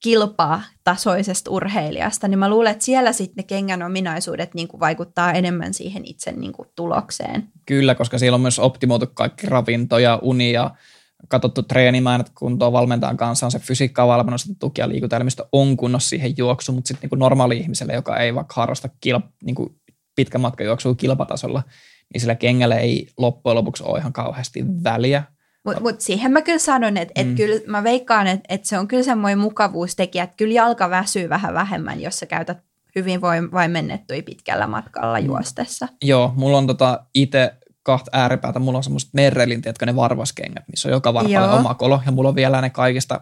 kilpatasoisesta 0.06 1.52
urheilijasta, 1.52 2.28
niin 2.28 2.40
mä 2.40 2.50
luulen, 2.50 2.72
että 2.72 2.86
siellä 2.86 3.14
sitten 3.14 3.36
ne 3.38 3.44
kengän 3.44 3.84
ominaisuudet 3.84 4.54
niinku 4.54 4.80
vaikuttaa 4.80 5.32
enemmän 5.32 5.74
siihen 5.74 6.06
itse 6.06 6.32
niinku 6.32 6.66
tulokseen. 6.76 7.48
kyllä, 7.66 7.96
koska 7.96 8.18
siellä 8.18 8.36
on 8.36 8.42
myös 8.42 8.60
optimoitu 8.60 9.06
kaikki 9.14 9.48
ravinto 9.48 10.00
ja 10.00 10.20
uni 10.22 10.52
ja 10.52 10.72
katsottu 11.28 11.64
treenimäärät 11.64 12.30
kuntoon 12.30 12.74
valmentajan 12.74 13.18
kanssa, 13.18 13.46
on 13.46 13.52
se 13.52 13.60
fysiikkaa 13.60 14.08
valmennus, 14.08 14.52
tuki- 14.60 14.82
ja 14.82 14.90
liikuntaelimistö 14.90 15.48
on 15.52 15.78
kunnossa 15.78 16.10
siihen 16.10 16.34
juoksuun, 16.38 16.76
mutta 16.76 16.88
sitten 16.88 17.10
niin 17.10 17.20
normaali 17.20 17.58
ihmiselle, 17.58 17.94
joka 17.94 18.18
ei 18.18 18.36
vaikka 18.36 18.54
harrasta 18.56 18.90
kilp, 19.02 19.26
niin 19.44 19.56
kuin 19.56 19.70
pitkän 20.16 20.42
matkan 20.42 20.66
juoksua 20.66 20.96
kilpatasolla, 20.96 21.64
niin 22.14 22.22
sillä 22.22 22.36
kengällä 22.36 22.76
ei 22.76 23.08
loppujen 23.18 23.56
lopuksi 23.56 23.84
ole 23.84 24.00
ihan 24.00 24.14
kauheasti 24.14 24.66
väliä. 24.84 25.24
Mutta 25.66 25.82
mut 25.82 26.02
siihen 26.02 26.32
mä 26.32 26.42
kyllä 26.42 26.60
sanon, 26.60 26.98
että 26.98 27.12
et 27.16 27.28
Mm. 27.28 27.36
kyllä 27.36 27.60
mä 27.68 27.84
veikkaan, 27.84 28.28
että 28.28 28.46
et 28.50 28.66
se 28.66 28.80
on 28.80 28.88
kyllä 28.88 29.04
semmoinen 29.04 29.40
mukavuustekijä, 29.40 30.24
että 30.24 30.36
kyllä 30.38 30.54
jalka 30.54 30.90
väsyy 30.90 31.30
vähän 31.30 31.54
vähemmän, 31.54 32.02
jos 32.02 32.20
sä 32.20 32.26
käytät 32.26 32.58
hyvin 32.96 33.20
voim- 33.22 33.52
vaimennettuja 33.52 34.24
pitkällä 34.24 34.68
matkalla 34.68 35.20
Mm. 35.20 35.26
juostessa. 35.26 35.88
Joo, 36.04 36.34
mulla 36.36 36.58
on 36.58 36.68
tota 36.68 37.00
itse 37.16 37.54
kahta 37.84 38.12
ääripäätä. 38.14 38.60
Mulla 38.60 38.78
on 38.78 38.84
semmoiset 38.84 39.10
merrelin, 39.14 39.62
tiedätkö, 39.62 39.86
ne 39.86 39.96
varvaskengät, 39.96 40.64
missä 40.72 40.90
on 40.90 40.94
joka 40.94 41.14
varpalle 41.14 41.36
Joo. 41.48 41.56
oma 41.60 41.74
kolo. 41.74 42.02
Ja 42.06 42.12
mulla 42.12 42.30
on 42.30 42.36
vielä 42.36 42.62
ne 42.62 42.70
kaikista 42.70 43.22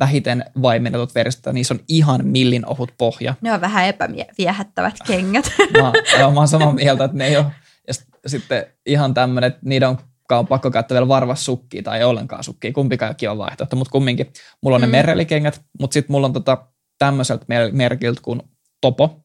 vähiten 0.00 0.44
vaimennetut 0.62 1.14
versiot. 1.14 1.54
Niissä 1.54 1.74
on 1.74 1.80
ihan 1.88 2.26
millin 2.26 2.66
ohut 2.66 2.92
pohja. 2.98 3.34
Ne 3.40 3.52
on 3.52 3.60
vähän 3.60 3.86
epäviehättävät 3.86 4.94
kengät. 5.06 5.52
Mä, 5.72 5.92
joo, 6.18 6.30
mä 6.30 6.40
oon 6.40 6.48
samaa 6.48 6.72
mieltä, 6.72 7.04
että 7.04 7.16
ne 7.16 7.26
ei 7.26 7.36
ole. 7.36 7.46
Ja 7.88 7.94
sit- 7.94 8.08
sitten 8.26 8.66
ihan 8.86 9.14
tämmöinen, 9.14 9.48
että 9.48 9.60
niiden 9.64 9.88
on 9.88 9.98
ka- 10.28 10.44
pakko 10.44 10.70
käyttää 10.70 10.94
vielä 10.94 11.08
varvassukkia 11.08 11.82
tai 11.82 11.98
ei 11.98 12.04
ollenkaan 12.04 12.44
sukkia. 12.44 12.72
Kumpikaan 12.72 13.14
ei 13.22 13.28
ole 13.28 13.38
vaihtoehto, 13.38 13.76
mutta 13.76 13.90
kumminkin. 13.92 14.32
Mulla 14.62 14.74
on 14.74 14.80
ne 14.80 14.86
Mm. 14.86 14.90
merrelikengät, 14.90 15.62
mutta 15.80 15.94
sitten 15.94 16.12
mulla 16.12 16.26
on 16.26 16.32
tota, 16.32 16.66
tämmöiseltä 16.98 17.44
mer- 17.48 17.72
merkiltä 17.72 18.20
kuin 18.24 18.42
Topo. 18.80 19.20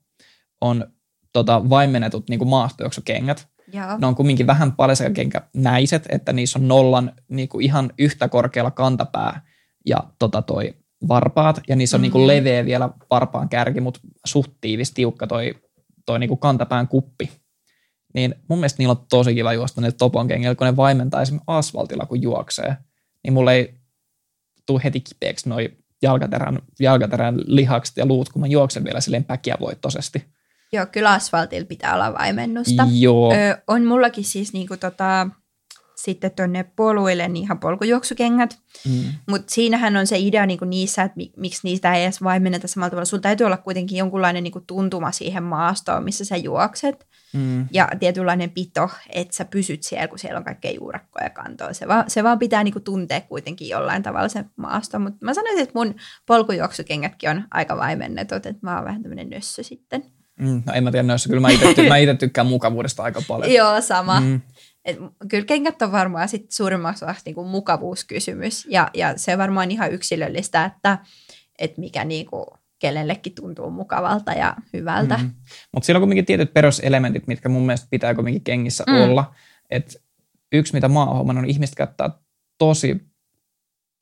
On 0.62 0.86
tota, 1.34 1.70
vaimennetut 1.70 2.30
niin 2.30 2.48
maastojuoksukengät. 2.48 3.48
Joo. 3.74 3.98
Ne 3.98 4.08
on 4.08 4.16
kumminkin 4.16 4.48
vähän 4.48 4.74
näiset, 5.56 6.06
että 6.10 6.34
niissä 6.34 6.60
on 6.60 6.68
nollan 6.68 7.12
niin 7.28 7.50
kuin 7.50 7.66
ihan 7.66 7.92
yhtä 8.00 8.28
korkealla 8.28 8.72
kantapää 8.72 9.42
ja 9.86 9.98
tota 10.20 10.42
toi 10.42 10.74
varpaat, 11.08 11.62
ja 11.68 11.76
niissä 11.76 11.98
on 11.98 12.02
mm. 12.02 12.04
niin 12.04 12.12
kuin 12.12 12.22
Mhm. 12.22 12.28
leveä 12.28 12.66
vielä 12.66 12.90
varpaan 13.10 13.50
kärki, 13.50 13.82
mutta 13.82 14.00
suht 14.26 14.52
tiivis, 14.62 14.92
tiukka 14.94 15.28
toi, 15.28 15.56
toi 16.06 16.20
niin 16.20 16.28
kuin 16.28 16.40
kantapään 16.40 16.88
kuppi. 16.88 17.32
Niin 18.14 18.36
mun 18.48 18.60
mielestä 18.60 18.78
niillä 18.80 18.92
on 18.92 19.06
tosi 19.10 19.36
kiva 19.36 19.54
juosta 19.54 19.82
ne 19.82 19.92
topon 19.92 20.28
kengillä, 20.28 20.56
kun 20.56 20.68
ne 20.68 20.76
vaimentaa 20.76 21.22
esimerkiksi 21.22 21.46
asfaltilla, 21.48 22.06
kun 22.06 22.22
juoksee. 22.22 22.78
Niin 23.24 23.34
mulle 23.34 23.54
ei 23.54 23.76
tule 24.66 24.82
heti 24.84 25.00
kipeäksi 25.00 25.50
noi 25.50 25.78
jalkaterän, 26.02 26.60
jalkaterän 26.80 27.36
lihakset 27.46 27.98
ja 27.98 28.06
luut, 28.06 28.30
kun 28.30 28.40
mä 28.40 28.48
juoksen 28.48 28.84
vielä 28.84 29.02
silleen 29.02 29.24
päkiävoittoisesti. 29.24 30.26
Joo, 30.74 30.86
kyllä 30.86 31.12
asfaltilla 31.12 31.66
pitää 31.66 31.94
olla 31.94 32.14
vaimennusta. 32.14 32.88
Joo. 32.92 33.34
Ö, 33.34 33.62
on 33.68 33.86
mullakin 33.86 34.24
siis 34.24 34.54
niinku 34.54 34.78
tota, 34.78 35.28
sitten 36.04 36.32
tuonne 36.32 36.64
poluille 36.64 37.28
niin 37.28 37.44
ihan 37.44 37.60
polkujuoksukengät. 37.60 38.60
Mm. 38.90 39.04
Mutta 39.30 39.54
siinähän 39.54 39.98
on 39.98 40.08
se 40.08 40.20
idea 40.20 40.46
niinku 40.46 40.66
niissä, 40.66 41.04
että 41.04 41.20
miksi 41.38 41.60
niistä 41.64 41.96
ei 41.96 42.04
edes 42.04 42.24
vaimenneta 42.24 42.68
samalla 42.68 42.90
tavalla. 42.90 43.06
Sulla 43.06 43.22
täytyy 43.22 43.46
olla 43.46 43.58
kuitenkin 43.58 43.98
jonkunlainen 43.98 44.44
niinku 44.44 44.62
tuntuma 44.68 45.12
siihen 45.12 45.44
maastoon, 45.44 46.04
missä 46.04 46.26
sä 46.26 46.38
juokset. 46.38 47.08
Mm. 47.34 47.68
Ja 47.72 47.90
tietynlainen 48.00 48.50
pito, 48.50 48.90
että 49.10 49.36
sä 49.36 49.46
pysyt 49.46 49.84
siellä, 49.84 50.08
kun 50.08 50.20
siellä 50.20 50.38
on 50.38 50.44
kaikkea 50.44 50.72
juurakkoja 50.72 51.30
kantoa. 51.30 51.74
Se 51.74 51.88
vaan, 51.88 52.04
se 52.08 52.24
vaan 52.24 52.40
pitää 52.40 52.64
niinku 52.64 52.80
tuntea 52.80 53.22
kuitenkin 53.22 53.70
jollain 53.70 54.04
tavalla 54.04 54.30
se 54.30 54.46
maasto. 54.56 55.00
Mutta 55.00 55.26
mä 55.26 55.34
sanoisin, 55.34 55.64
että 55.64 55.80
mun 55.80 55.96
polkujuoksukengätkin 56.28 57.30
on 57.30 57.44
aika 57.52 57.78
vaimennetut, 57.78 58.46
että 58.46 58.60
mä 58.62 58.76
oon 58.76 58.86
vähän 58.86 59.02
tämmöinen 59.02 59.30
nössö 59.30 59.64
sitten. 59.64 60.04
Mm, 60.40 60.64
no 60.66 60.74
en 60.74 60.84
mä 60.84 60.92
tiedä 60.92 61.08
nössö, 61.08 61.30
kyllä 61.30 61.42
mä 61.42 61.50
itse, 61.50 61.90
mä 61.90 61.98
itse 61.98 62.14
tykkään 62.14 62.48
mukavuudesta 62.48 63.04
aika 63.04 63.22
paljon. 63.28 63.54
Joo, 63.60 63.82
sama. 63.82 64.20
Mm. 64.20 64.42
Et 64.86 64.98
kyllä 65.30 65.46
kengät 65.46 65.82
on 65.82 65.92
varmaan 65.92 66.30
sit 66.30 66.52
suurimmaksi 66.52 67.06
niin 67.26 67.36
kuin 67.36 67.48
mukavuuskysymys 67.48 68.68
ja, 68.70 68.90
ja 68.94 69.18
se 69.18 69.34
on 69.34 69.40
varmaan 69.40 69.72
ihan 69.72 69.92
yksilöllistä, 69.92 70.66
että, 70.66 70.98
että 71.60 71.82
mikä 71.82 72.06
niin 72.06 72.26
kuin 72.26 72.46
kenellekin 72.80 73.36
tuntuu 73.36 73.70
mukavalta 73.70 74.32
ja 74.32 74.56
hyvältä. 74.74 75.18
Mm. 75.18 75.32
Mutta 75.72 75.86
siellä 75.86 75.98
on 75.98 76.02
kuitenkin 76.02 76.26
tietyt 76.26 76.54
peruselementit, 76.54 77.28
mitkä 77.28 77.50
mun 77.50 77.66
mielestä 77.66 77.88
pitää 77.90 78.16
kuitenkin 78.16 78.44
kengissä 78.44 78.84
mm. 78.88 79.02
olla. 79.02 79.34
Et 79.70 80.04
yksi, 80.52 80.74
mitä 80.74 80.88
mä 80.88 81.06
oon 81.06 81.38
on 81.38 81.46
ihmiset 81.46 81.76
käyttää 81.76 82.10
tosi 82.58 83.02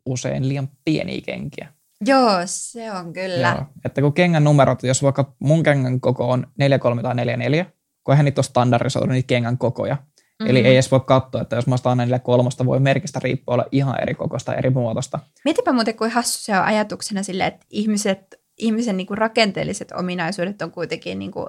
usein 0.06 0.50
liian 0.50 0.70
pieniä 0.86 1.22
kenkiä. 1.26 1.74
Joo, 2.06 2.32
se 2.46 2.92
on 2.92 3.14
kyllä. 3.14 3.56
Joo. 3.58 3.66
Että 3.86 4.02
kun 4.02 4.14
kengän 4.14 4.44
numerot, 4.44 4.84
jos 4.84 5.04
vaikka 5.04 5.36
mun 5.40 5.64
kengän 5.64 6.00
koko 6.00 6.32
on 6.32 6.48
43 6.58 7.02
tai 7.02 7.16
44, 7.16 7.66
kun 8.04 8.14
eihän 8.14 8.26
niitä 8.26 8.40
ole 8.40 8.46
standardisoitu 8.46 9.08
niitä 9.08 9.28
kengän 9.28 9.58
kokoja, 9.58 9.98
Mm-hmm. 10.40 10.50
Eli 10.50 10.60
ei 10.60 10.74
edes 10.74 10.92
voi 10.92 11.00
katsoa, 11.00 11.42
että 11.42 11.56
jos 11.56 11.68
mä 11.68 11.76
ostan 11.76 12.00
aina 12.00 12.20
kolmosta, 12.20 12.66
voi 12.66 12.80
merkistä 12.80 13.20
riippua 13.24 13.54
olla 13.54 13.66
ihan 13.72 14.02
eri 14.02 14.14
kokosta, 14.14 14.56
eri 14.56 14.70
muotosta. 14.70 15.20
Mietipä 15.46 15.72
muuten, 15.72 15.98
kuin 15.98 16.12
hassu 16.12 16.40
se 16.40 16.58
on 16.58 16.66
ajatuksena 16.66 17.24
sille, 17.24 17.46
että 17.46 17.66
ihmiset, 17.70 18.42
ihmisen 18.58 18.98
niin 18.98 19.08
kuin 19.08 19.18
rakenteelliset 19.18 19.92
ominaisuudet 19.92 20.62
on 20.62 20.72
kuitenkin 20.72 21.20
niin 21.20 21.32
kuin 21.32 21.48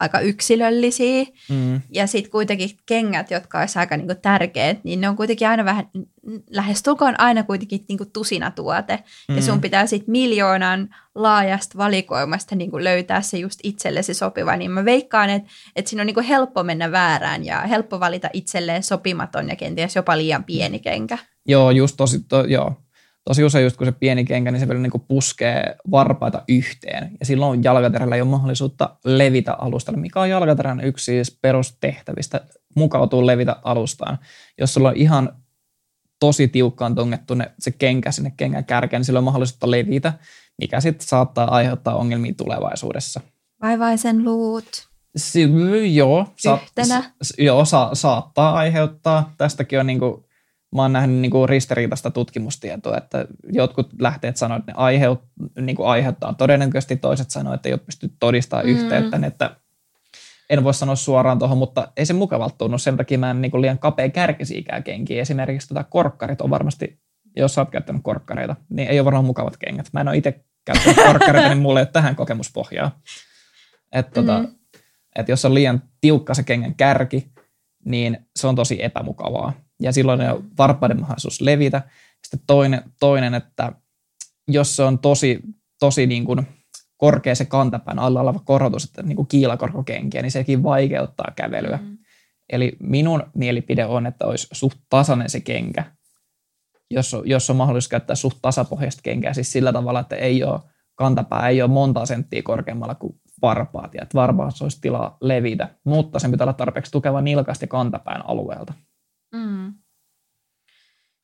aika 0.00 0.20
yksilöllisiä. 0.20 1.24
Mm. 1.48 1.80
Ja 1.90 2.06
sitten 2.06 2.30
kuitenkin 2.30 2.70
kengät, 2.86 3.30
jotka 3.30 3.60
olisi 3.60 3.78
aika 3.78 3.96
niinku 3.96 4.14
tärkeät, 4.22 4.84
niin 4.84 5.00
ne 5.00 5.08
on 5.08 5.16
kuitenkin 5.16 5.48
aina 5.48 5.64
vähän, 5.64 5.90
lähestulkoon 6.50 7.20
aina 7.20 7.42
kuitenkin 7.42 7.84
niinku 7.88 8.04
tusinatuote. 8.04 9.04
Mm. 9.28 9.36
Ja 9.36 9.42
sun 9.42 9.60
pitää 9.60 9.86
sitten 9.86 10.12
miljoonan 10.12 10.88
laajasta 11.14 11.78
valikoimasta 11.78 12.56
niinku 12.56 12.84
löytää 12.84 13.22
se 13.22 13.38
just 13.38 13.60
itsellesi 13.62 14.14
sopiva. 14.14 14.56
Niin 14.56 14.70
mä 14.70 14.84
veikkaan, 14.84 15.30
että 15.30 15.48
et 15.76 15.86
siinä 15.86 16.02
on 16.02 16.06
niinku 16.06 16.22
helppo 16.28 16.62
mennä 16.62 16.92
väärään 16.92 17.44
ja 17.44 17.60
helppo 17.60 18.00
valita 18.00 18.28
itselleen 18.32 18.82
sopimaton 18.82 19.48
ja 19.48 19.56
kenties 19.56 19.96
jopa 19.96 20.16
liian 20.16 20.44
pieni 20.44 20.78
kenkä. 20.78 21.18
Joo, 21.46 21.70
just 21.70 21.96
tosi, 21.96 22.20
to, 22.28 22.44
joo 22.44 22.76
tosi 23.28 23.44
usein 23.44 23.64
just 23.64 23.76
kun 23.76 23.86
se 23.86 23.92
pieni 23.92 24.24
kenkä, 24.24 24.50
niin 24.50 24.60
se 24.60 24.68
vielä 24.68 24.80
niin 24.80 25.04
puskee 25.08 25.76
varpaita 25.90 26.42
yhteen. 26.48 27.10
Ja 27.20 27.26
silloin 27.26 27.64
jalkaterällä 27.64 28.14
ei 28.14 28.20
ole 28.20 28.30
mahdollisuutta 28.30 28.96
levitä 29.04 29.52
alustalle, 29.52 30.00
mikä 30.00 30.20
on 30.20 30.30
jalkaterän 30.30 30.80
yksi 30.80 31.04
siis 31.04 31.38
perustehtävistä, 31.42 32.40
mukautuu 32.74 33.26
levitä 33.26 33.56
alustaan. 33.64 34.18
Jos 34.58 34.74
sulla 34.74 34.88
on 34.88 34.96
ihan 34.96 35.32
tosi 36.20 36.48
tiukkaan 36.48 36.94
tungettu 36.94 37.34
ne, 37.34 37.50
se 37.58 37.70
kenkä 37.70 38.12
sinne 38.12 38.32
kengän 38.36 38.64
kärkeen, 38.64 39.00
niin 39.00 39.04
sillä 39.04 39.18
on 39.18 39.24
mahdollisuutta 39.24 39.70
levitä, 39.70 40.12
mikä 40.58 40.80
sitten 40.80 41.08
saattaa 41.08 41.54
aiheuttaa 41.54 41.96
ongelmia 41.96 42.34
tulevaisuudessa. 42.36 43.20
Vaivaisen 43.62 44.24
luut. 44.24 44.88
Si- 45.16 45.94
joo, 45.94 46.26
sa- 46.36 46.58
s- 47.22 47.34
joo 47.38 47.64
sa- 47.64 47.90
saattaa 47.92 48.52
aiheuttaa. 48.52 49.34
Tästäkin 49.38 49.80
on 49.80 49.86
niin 49.86 49.98
kuin 49.98 50.24
mä 50.74 50.82
oon 50.82 50.92
nähnyt 50.92 51.16
niin 51.16 51.30
kuin 51.30 51.48
ristiriitaista 51.48 52.10
tutkimustietoa, 52.10 52.96
että 52.96 53.26
jotkut 53.52 53.90
lähteet 54.00 54.36
sanoivat, 54.36 54.62
että 54.62 54.72
ne 54.72 54.78
aiheut, 54.78 55.22
niin 55.60 55.76
kuin 55.76 55.88
aiheuttaa 55.88 56.34
todennäköisesti, 56.34 56.96
toiset 56.96 57.30
sanoivat, 57.30 57.58
että 57.58 57.68
ei 57.68 57.72
ole 57.72 57.80
pysty 57.86 58.10
todistamaan 58.20 58.66
mm. 58.66 58.72
yhteyttä, 58.72 59.20
että 59.26 59.56
en 60.50 60.64
voi 60.64 60.74
sanoa 60.74 60.96
suoraan 60.96 61.38
tuohon, 61.38 61.58
mutta 61.58 61.92
ei 61.96 62.06
se 62.06 62.12
mukavalta 62.12 62.54
tunnu. 62.58 62.78
Sen 62.78 62.96
takia 62.96 63.18
mä 63.18 63.30
en 63.30 63.40
niin 63.40 63.50
kuin 63.50 63.60
liian 63.60 63.78
kapea 63.78 64.08
kärkisiikään 64.08 64.82
kenkiä. 64.82 65.22
Esimerkiksi 65.22 65.68
tota 65.68 65.84
korkkarit 65.84 66.40
on 66.40 66.50
varmasti, 66.50 67.00
jos 67.36 67.54
sä 67.54 67.60
oot 67.60 67.70
käyttänyt 67.70 68.02
korkkareita, 68.02 68.56
niin 68.68 68.88
ei 68.88 69.00
ole 69.00 69.04
varmaan 69.04 69.24
mukavat 69.24 69.56
kengät. 69.56 69.86
Mä 69.92 70.00
en 70.00 70.08
ole 70.08 70.16
itse 70.16 70.44
käyttänyt 70.64 70.96
korkkareita, 71.06 71.48
niin 71.48 71.58
mulla 71.58 71.80
ei 71.80 71.82
ole 71.82 71.90
tähän 71.92 72.16
kokemuspohjaa. 72.16 73.00
Että 73.92 74.10
tota, 74.10 74.38
mm-hmm. 74.38 74.54
et 75.16 75.28
jos 75.28 75.44
on 75.44 75.54
liian 75.54 75.82
tiukka 76.00 76.34
se 76.34 76.42
kengän 76.42 76.74
kärki, 76.74 77.32
niin 77.84 78.18
se 78.36 78.46
on 78.46 78.54
tosi 78.54 78.84
epämukavaa 78.84 79.52
ja 79.82 79.92
silloin 79.92 80.20
on 80.20 80.44
varpaiden 80.58 81.00
mahdollisuus 81.00 81.40
levitä. 81.40 81.82
Sitten 82.22 82.40
toinen, 82.46 82.82
toinen 83.00 83.34
että 83.34 83.72
jos 84.48 84.76
se 84.76 84.82
on 84.82 84.98
tosi, 84.98 85.40
tosi 85.80 86.06
niin 86.06 86.24
kuin 86.24 86.46
korkea 86.96 87.34
se 87.34 87.44
kantapään 87.44 87.98
alla 87.98 88.20
oleva 88.20 88.40
korotus, 88.44 88.84
että 88.84 89.02
niin 89.02 89.16
kuin 89.16 89.28
kiilakorkokenkiä, 89.28 90.22
niin 90.22 90.30
sekin 90.30 90.62
vaikeuttaa 90.62 91.32
kävelyä. 91.36 91.78
Mm. 91.82 91.98
Eli 92.52 92.76
minun 92.80 93.22
mielipide 93.34 93.86
on, 93.86 94.06
että 94.06 94.26
olisi 94.26 94.48
suht 94.52 94.78
tasainen 94.90 95.30
se 95.30 95.40
kenkä, 95.40 95.84
jos 96.90 97.14
on, 97.14 97.28
jos 97.28 97.50
on 97.50 97.56
mahdollisuus 97.56 97.88
käyttää 97.88 98.16
suht 98.16 98.38
tasapohjaista 98.42 99.02
kenkää, 99.02 99.32
siis 99.32 99.52
sillä 99.52 99.72
tavalla, 99.72 100.00
että 100.00 100.16
ei 100.16 100.44
ole, 100.44 100.60
kantapää 100.94 101.48
ei 101.48 101.62
ole 101.62 101.70
monta 101.70 102.06
senttiä 102.06 102.42
korkeammalla 102.42 102.94
kuin 102.94 103.20
varpaat, 103.42 103.94
ja 103.94 104.02
että 104.02 104.14
varpaat 104.14 104.54
olisi 104.60 104.80
tilaa 104.80 105.16
levitä, 105.20 105.68
mutta 105.84 106.18
sen 106.18 106.30
pitää 106.30 106.44
olla 106.44 106.52
tarpeeksi 106.52 106.92
tukeva 106.92 107.20
nilkasti 107.20 107.66
kantapään 107.66 108.26
alueelta. 108.26 108.72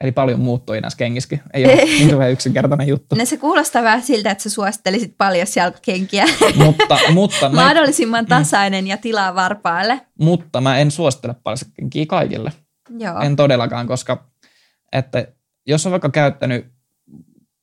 Mm. 0.05 0.07
Eli 0.07 0.12
paljon 0.12 0.40
muuttui 0.40 0.81
näissä 0.81 0.97
kengissäkin. 0.97 1.40
Ei 1.53 1.64
ole 1.64 1.99
hirveän 2.05 2.33
yksinkertainen 2.33 2.88
juttu. 2.88 3.14
No 3.14 3.25
se 3.25 3.37
kuulostaa 3.37 3.83
vähän 3.83 4.03
siltä, 4.03 4.31
että 4.31 4.43
sä 4.43 4.51
suosittelisit 4.51 5.14
paljon 5.19 5.47
jalkakenkiä. 5.57 6.25
mutta, 6.64 6.99
mutta 7.12 7.49
mä, 7.49 7.62
Mahdollisimman 7.62 8.27
tasainen 8.27 8.85
mm. 8.85 8.88
ja 8.88 8.97
tilaa 8.97 9.35
varpaalle. 9.35 10.01
Mutta 10.21 10.61
mä 10.61 10.79
en 10.79 10.90
suosittele 10.90 11.35
paljon 11.43 11.59
kenkiä 11.75 12.07
kaikille. 12.07 12.53
Joo. 12.99 13.21
En 13.21 13.37
todellakaan, 13.37 13.87
koska 13.87 14.27
että 14.93 15.27
jos 15.67 15.87
on 15.87 15.93
vaikka 15.93 16.11
käyttänyt 16.11 16.67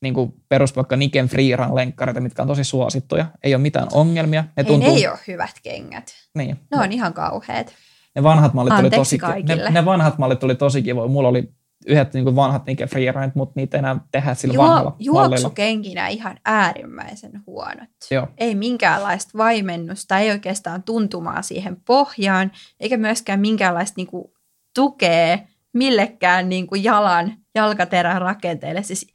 niin 0.02 0.14
kuin 0.14 0.32
perus 0.48 0.76
vaikka 0.76 0.96
Niken 0.96 1.28
Freerun 1.28 1.74
lenkkareita, 1.74 2.20
mitkä 2.20 2.42
on 2.42 2.48
tosi 2.48 2.64
suosittuja, 2.64 3.26
ei 3.42 3.54
ole 3.54 3.62
mitään 3.62 3.88
ongelmia. 3.92 4.44
Ne, 4.56 4.64
tuntuu... 4.64 4.88
ei, 4.88 4.94
ne 4.94 5.00
ei 5.00 5.08
ole 5.08 5.18
hyvät 5.28 5.54
kengät. 5.62 6.14
Niin. 6.34 6.60
Ne 6.70 6.80
on 6.80 6.92
ihan 6.92 7.14
kauheat. 7.14 7.74
Ne 8.14 8.22
vanhat 8.22 8.54
mallit 8.54 8.72
Anteeksi 8.72 9.18
oli 9.24 9.32
tosi 9.32 9.56
ne, 9.56 9.70
ne, 9.70 9.84
vanhat 9.84 10.18
mallit 10.18 10.44
oli 10.44 10.54
tosi 10.54 10.82
kivoja. 10.82 11.08
Mulla 11.08 11.28
oli 11.28 11.52
yhdet 11.86 12.14
niin 12.14 12.24
kuin 12.24 12.36
vanhat 12.36 12.66
Nike 12.66 12.86
Freerunit, 12.86 13.34
mutta 13.34 13.52
niitä 13.56 13.78
enää 13.78 13.96
tehdä 14.12 14.34
sillä 14.34 14.54
Juo, 14.54 14.64
vanhalla 14.64 14.96
Juoksukenkinä 14.98 16.08
ihan 16.08 16.36
äärimmäisen 16.44 17.42
huonot. 17.46 17.88
Joo. 18.10 18.28
Ei 18.38 18.54
minkäänlaista 18.54 19.38
vaimennusta, 19.38 20.18
ei 20.18 20.30
oikeastaan 20.30 20.82
tuntumaa 20.82 21.42
siihen 21.42 21.76
pohjaan, 21.86 22.52
eikä 22.80 22.96
myöskään 22.96 23.40
minkäänlaista 23.40 23.94
niin 23.96 24.06
kuin, 24.06 24.24
tukea 24.74 25.38
millekään 25.72 26.48
niin 26.48 26.66
kuin 26.66 26.84
jalan, 26.84 27.32
jalkaterän 27.54 28.22
rakenteelle. 28.22 28.82
Siis, 28.82 29.06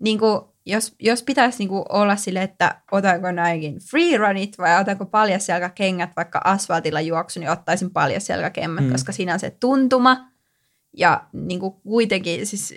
niin 0.00 0.18
kuin, 0.18 0.40
jos, 0.66 0.94
jos 1.00 1.22
pitäisi 1.22 1.58
niinku 1.58 1.84
olla 1.88 2.16
sille, 2.16 2.42
että 2.42 2.80
otanko 2.92 3.32
näinkin 3.32 3.78
free 3.90 4.16
runit 4.16 4.58
vai 4.58 4.80
otanko 4.80 5.06
paljasjalkakengät 5.06 6.10
vaikka 6.16 6.40
asfaltilla 6.44 7.00
juoksu, 7.00 7.40
niin 7.40 7.50
ottaisin 7.50 7.90
paljasjalkakengät, 7.90 8.84
mm. 8.84 8.92
koska 8.92 9.12
siinä 9.12 9.32
on 9.32 9.40
se 9.40 9.56
tuntuma. 9.60 10.31
Ja 10.96 11.24
niinku 11.32 11.70
kuitenkin 11.70 12.46
siis 12.46 12.74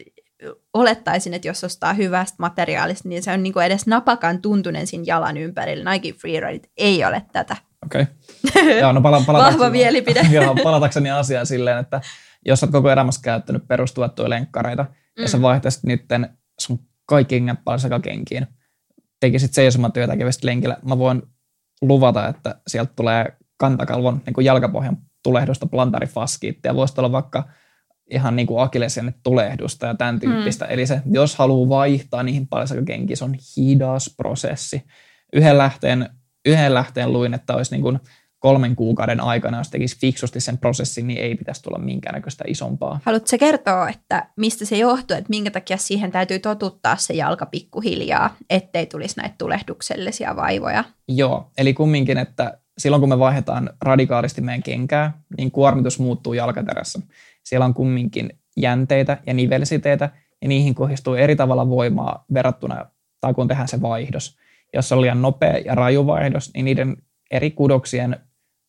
olettaisin, 0.73 1.33
että 1.33 1.47
jos 1.47 1.63
ostaa 1.63 1.93
hyvästä 1.93 2.35
materiaalista, 2.39 3.09
niin 3.09 3.23
se 3.23 3.31
on 3.31 3.43
niinku 3.43 3.59
edes 3.59 3.87
napakan 3.87 4.41
tuntunen 4.41 4.87
siinä 4.87 5.03
jalan 5.07 5.37
ympärillä. 5.37 5.91
Nike 5.91 6.13
free 6.13 6.39
runit 6.39 6.71
ei 6.77 7.05
ole 7.05 7.25
tätä. 7.31 7.55
Okei. 7.85 8.05
Okay. 8.49 8.79
Joo, 8.79 8.91
no 8.91 9.01
pala- 9.01 9.25
Vahva 9.45 9.69
mielipide. 9.69 10.21
joo, 10.31 10.55
palatakseni 10.63 11.11
asiaan 11.11 11.45
silleen, 11.45 11.77
että 11.77 12.01
jos 12.45 12.63
olet 12.63 12.71
koko 12.71 12.89
elämässä 12.89 13.21
käyttänyt 13.23 13.67
perustuvattuja 13.67 14.29
lenkkareita, 14.29 14.83
mm. 14.83 15.21
ja 15.21 15.29
sä 15.29 15.41
vaihtaisit 15.41 15.83
niiden 15.83 16.37
sun 16.59 16.79
kaikki 17.05 17.35
kengät 17.35 17.59
kenkiin. 18.03 18.47
Tekisit 19.19 19.53
seisomatyötä, 19.53 20.17
kävisit 20.17 20.43
lenkillä. 20.43 20.77
Mä 20.85 20.97
voin 20.97 21.21
luvata, 21.81 22.27
että 22.27 22.55
sieltä 22.67 22.93
tulee 22.95 23.25
kantakalvon 23.57 24.21
niin 24.25 24.33
kuin 24.33 24.45
jalkapohjan 24.45 24.97
tulehdusta 25.23 25.65
plantarifaskiittia. 25.65 26.75
Voisi 26.75 26.93
olla 26.97 27.11
vaikka 27.11 27.49
ihan 28.09 28.35
niin 28.35 28.47
kuin 28.47 28.61
akilesien 28.61 29.15
tulehdusta 29.23 29.85
ja 29.85 29.95
tämän 29.95 30.19
tyyppistä. 30.19 30.65
Hmm. 30.65 30.73
Eli 30.73 30.87
se, 30.87 31.01
jos 31.11 31.35
haluaa 31.35 31.69
vaihtaa 31.69 32.23
niihin 32.23 32.47
kenkiin, 32.85 33.17
se 33.17 33.25
on 33.25 33.35
hidas 33.57 34.13
prosessi. 34.17 34.83
Yhden 35.33 35.57
lähteen, 35.57 36.09
yhden 36.45 36.73
lähteen 36.73 37.13
luin, 37.13 37.33
että 37.33 37.55
olisi 37.55 37.71
niin 37.71 37.81
kuin 37.81 37.99
kolmen 38.39 38.75
kuukauden 38.75 39.19
aikana, 39.19 39.57
jos 39.57 39.69
tekisi 39.69 39.99
fiksusti 39.99 40.39
sen 40.39 40.57
prosessin, 40.57 41.07
niin 41.07 41.19
ei 41.19 41.35
pitäisi 41.35 41.63
tulla 41.63 41.77
minkäännäköistä 41.77 42.43
isompaa. 42.47 42.99
Haluatko 43.03 43.37
kertoa, 43.39 43.89
että 43.89 44.29
mistä 44.37 44.65
se 44.65 44.77
johtuu, 44.77 45.17
että 45.17 45.29
minkä 45.29 45.51
takia 45.51 45.77
siihen 45.77 46.11
täytyy 46.11 46.39
totuttaa 46.39 46.97
se 46.97 47.13
jalka 47.13 47.45
pikkuhiljaa, 47.45 48.35
ettei 48.49 48.85
tulisi 48.85 49.19
näitä 49.19 49.35
tulehduksellisia 49.37 50.35
vaivoja? 50.35 50.83
Joo, 51.07 51.51
eli 51.57 51.73
kumminkin, 51.73 52.17
että 52.17 52.57
silloin 52.77 52.99
kun 52.99 53.09
me 53.09 53.19
vaihdetaan 53.19 53.69
radikaalisti 53.81 54.41
meidän 54.41 54.63
kenkää, 54.63 55.21
niin 55.37 55.51
kuormitus 55.51 55.99
muuttuu 55.99 56.33
jalkaterässä. 56.33 56.99
siellä 57.43 57.65
on 57.65 57.73
kumminkin 57.73 58.39
jänteitä 58.57 59.17
ja 59.25 59.33
nivelsiteitä, 59.33 60.09
ja 60.41 60.47
niihin 60.47 60.75
kohdistuu 60.75 61.13
eri 61.13 61.35
tavalla 61.35 61.69
voimaa 61.69 62.25
verrattuna, 62.33 62.85
tai 63.21 63.33
kun 63.33 63.47
tehdään 63.47 63.67
se 63.67 63.81
vaihdos. 63.81 64.37
Jos 64.73 64.91
on 64.91 65.01
liian 65.01 65.21
nopea 65.21 65.57
ja 65.57 65.75
raju 65.75 66.07
vaihdos, 66.07 66.51
niin 66.53 66.65
niiden 66.65 66.97
eri 67.31 67.51
kudoksien 67.51 68.19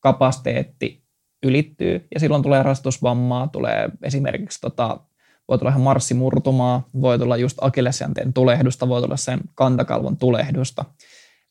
kapasiteetti 0.00 1.02
ylittyy, 1.42 2.06
ja 2.14 2.20
silloin 2.20 2.42
tulee 2.42 2.62
rastusvammaa, 2.62 3.48
tulee 3.48 3.88
esimerkiksi 4.02 4.60
tota, 4.60 5.00
voi 5.48 5.58
tulla 5.58 5.70
ihan 5.70 5.82
marssimurtumaa, 5.82 6.88
voi 7.00 7.18
tulla 7.18 7.36
just 7.36 7.58
akillesjänteen 7.60 8.32
tulehdusta, 8.32 8.88
voi 8.88 9.02
tulla 9.02 9.16
sen 9.16 9.40
kantakalvon 9.54 10.16
tulehdusta. 10.16 10.84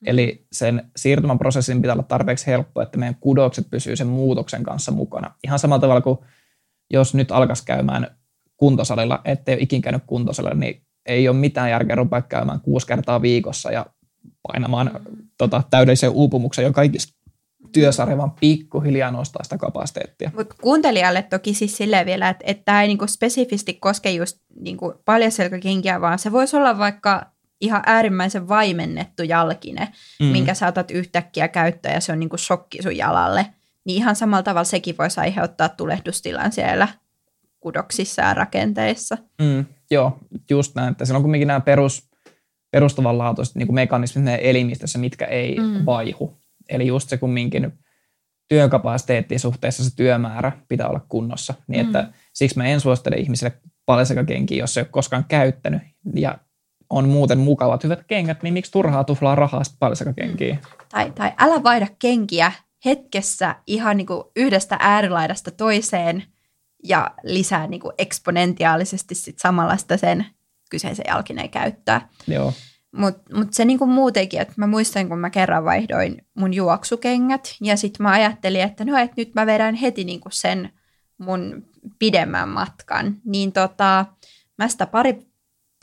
Eli 0.05 0.45
sen 0.51 0.91
siirtymäprosessin 0.95 1.81
pitää 1.81 1.93
olla 1.93 2.03
tarpeeksi 2.03 2.47
helppo, 2.47 2.81
että 2.81 2.97
meidän 2.97 3.15
kudokset 3.15 3.69
pysyy 3.69 3.95
sen 3.95 4.07
muutoksen 4.07 4.63
kanssa 4.63 4.91
mukana. 4.91 5.31
Ihan 5.43 5.59
samalla 5.59 5.81
tavalla 5.81 6.01
kuin 6.01 6.19
jos 6.93 7.13
nyt 7.13 7.31
alkaisi 7.31 7.65
käymään 7.65 8.07
kuntosalilla, 8.57 9.21
ettei 9.25 9.55
ole 9.55 9.61
ikin 9.61 9.81
käynyt 9.81 10.03
kuntosalilla, 10.07 10.55
niin 10.55 10.81
ei 11.05 11.27
ole 11.27 11.37
mitään 11.37 11.69
järkeä 11.69 11.95
rupea 11.95 12.21
käymään 12.21 12.61
kuusi 12.61 12.87
kertaa 12.87 13.21
viikossa 13.21 13.71
ja 13.71 13.85
painamaan 14.47 14.99
tota, 15.37 15.63
täydellisen 15.69 16.09
uupumuksen 16.09 16.65
jo 16.65 16.73
kaikista 16.73 17.13
työsarja 17.73 18.17
vaan 18.17 18.31
pikkuhiljaa 18.31 19.11
nostaa 19.11 19.43
sitä 19.43 19.57
kapasiteettia. 19.57 20.31
Mutta 20.35 20.55
kuuntelijalle 20.61 21.21
toki 21.21 21.53
siis 21.53 21.77
silleen 21.77 22.05
vielä, 22.05 22.29
että, 22.29 22.53
tämä 22.65 22.81
ei 22.81 22.87
niinku 22.87 23.07
spesifisti 23.07 23.73
koske 23.73 24.11
just 24.11 24.37
niinku 24.59 24.93
paljasselkäkenkiä, 25.05 26.01
vaan 26.01 26.19
se 26.19 26.31
voisi 26.31 26.57
olla 26.57 26.77
vaikka 26.77 27.34
ihan 27.61 27.83
äärimmäisen 27.85 28.47
vaimennettu 28.47 29.23
jalkine, 29.23 29.87
mm. 30.19 30.25
minkä 30.25 30.53
saatat 30.53 30.91
yhtäkkiä 30.91 31.47
käyttää 31.47 31.93
ja 31.93 32.01
se 32.01 32.11
on 32.11 32.19
niinku 32.19 32.37
shokki 32.37 32.81
sun 32.81 32.97
jalalle. 32.97 33.45
Niin 33.85 33.97
ihan 33.97 34.15
samalla 34.15 34.43
tavalla 34.43 34.63
sekin 34.63 34.95
voisi 34.99 35.19
aiheuttaa 35.19 35.69
tulehdustilan 35.69 36.51
siellä 36.51 36.87
kudoksissa 37.59 38.21
ja 38.21 38.33
rakenteissa. 38.33 39.17
Mm, 39.41 39.65
joo, 39.91 40.19
just 40.49 40.75
näin, 40.75 40.91
että 40.91 41.05
siellä 41.05 41.17
on 41.17 41.23
kuitenkin 41.23 41.47
nämä 41.47 41.59
perus, 41.59 42.09
perustavanlaatuiset 42.71 43.55
niin 43.55 43.73
mekanismit 43.73 44.25
elimistössä, 44.41 44.99
mitkä 44.99 45.25
ei 45.25 45.59
mm. 45.59 45.85
vaihu. 45.85 46.37
Eli 46.69 46.87
just 46.87 47.09
se 47.09 47.17
kumminkin 47.17 47.73
työkapasiteetti 48.47 49.39
suhteessa 49.39 49.83
se 49.83 49.95
työmäärä 49.95 50.51
pitää 50.67 50.87
olla 50.87 51.05
kunnossa. 51.09 51.53
Niin 51.67 51.85
mm. 51.85 51.85
että 51.85 52.13
siksi 52.33 52.57
mä 52.57 52.65
en 52.65 52.79
suosittele 52.79 53.15
ihmisille 53.15 53.53
palsekakenkiä, 53.85 54.57
jos 54.57 54.73
se 54.73 54.79
ei 54.79 54.81
ole 54.81 54.89
koskaan 54.91 55.25
käyttänyt 55.27 55.81
ja 56.15 56.37
on 56.89 57.09
muuten 57.09 57.37
mukavat 57.37 57.83
hyvät 57.83 58.03
kengät, 58.07 58.43
niin 58.43 58.53
miksi 58.53 58.71
turhaa 58.71 59.03
tuflaa 59.03 59.35
rahaa 59.35 59.63
sitten 59.63 59.79
palsekakenkiä? 59.79 60.53
Mm. 60.53 60.59
Tai, 60.89 61.11
tai 61.11 61.31
älä 61.37 61.63
vaihda 61.63 61.87
kenkiä 61.99 62.51
hetkessä 62.85 63.55
ihan 63.67 63.97
niin 63.97 64.07
kuin 64.07 64.23
yhdestä 64.35 64.77
äärilaidasta 64.79 65.51
toiseen 65.51 66.23
ja 66.83 67.11
lisää 67.23 67.67
niin 67.67 67.81
kuin 67.81 67.93
eksponentiaalisesti 67.97 69.15
sit 69.15 69.39
samalla 69.39 69.77
sitä 69.77 69.97
sen 69.97 70.25
kyseisen 70.69 71.05
jalkineen 71.07 71.49
käyttöä. 71.49 72.01
Joo. 72.27 72.53
Mutta 72.91 73.35
mut 73.35 73.53
se 73.53 73.65
niinku 73.65 73.85
muutenkin, 73.85 74.41
että 74.41 74.53
mä 74.57 74.67
muistan, 74.67 75.09
kun 75.09 75.19
mä 75.19 75.29
kerran 75.29 75.65
vaihdoin 75.65 76.25
mun 76.33 76.53
juoksukengät 76.53 77.55
ja 77.61 77.77
sitten 77.77 78.03
mä 78.03 78.11
ajattelin, 78.11 78.61
että 78.61 78.85
no, 78.85 78.97
et 78.97 79.11
nyt 79.17 79.35
mä 79.35 79.45
vedän 79.45 79.75
heti 79.75 80.03
niinku 80.03 80.29
sen 80.31 80.69
mun 81.17 81.65
pidemmän 81.99 82.49
matkan. 82.49 83.15
Niin 83.25 83.51
tota, 83.51 84.05
mä 84.57 84.67
sitä 84.67 84.85
pari, 84.85 85.19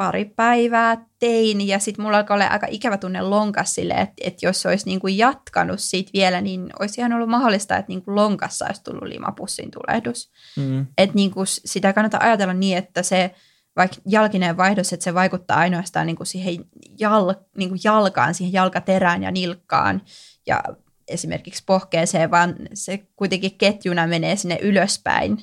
pari 0.03 0.25
päivää 0.25 1.07
tein 1.19 1.69
ja 1.69 1.79
sitten 1.79 2.05
mulla 2.05 2.17
alkoi 2.17 2.35
olla 2.35 2.47
aika 2.47 2.67
ikävä 2.71 2.97
tunne 2.97 3.23
lonkas 3.23 3.75
sille, 3.75 3.95
että, 3.95 4.15
että 4.21 4.47
jos 4.47 4.67
olisi 4.67 4.87
niinku 4.87 5.09
jatkanut 5.09 5.81
siitä 5.81 6.11
vielä, 6.15 6.41
niin 6.41 6.71
olisi 6.81 7.01
ihan 7.01 7.13
ollut 7.13 7.29
mahdollista, 7.29 7.77
että 7.77 7.89
niinku 7.89 8.15
lonkassa 8.15 8.67
olisi 8.67 8.85
tullut 8.85 9.03
limapussin 9.03 9.71
tulehdus. 9.71 10.31
Mm. 10.57 10.87
Että 10.99 11.15
niinku 11.15 11.41
sitä 11.47 11.93
kannattaa 11.93 12.21
ajatella 12.23 12.55
niin, 12.55 12.79
että 12.79 13.03
se– 13.03 13.31
vaikka 13.77 13.97
jalkinen 14.07 14.57
vaihdos, 14.57 14.93
että 14.93 15.05
se 15.05 15.15
vaikuttaa 15.15 15.59
ainoastaan 15.59 16.07
niin 16.07 16.17
kuin 16.17 16.27
siihen 16.27 16.65
jal, 16.99 17.35
niin 17.57 17.69
kuin 17.69 17.81
jalkaan, 17.85 18.35
siihen 18.35 18.53
jalkaterään 18.53 19.23
ja 19.23 19.31
nilkkaan 19.31 20.03
ja 20.47 20.63
esimerkiksi 21.09 21.63
pohkeeseen, 21.67 22.31
vaan 22.31 22.55
se 22.75 23.07
kuitenkin 23.17 23.59
ketjuna 23.59 24.07
menee 24.07 24.37
sinne 24.37 24.59
ylöspäin. 24.63 25.39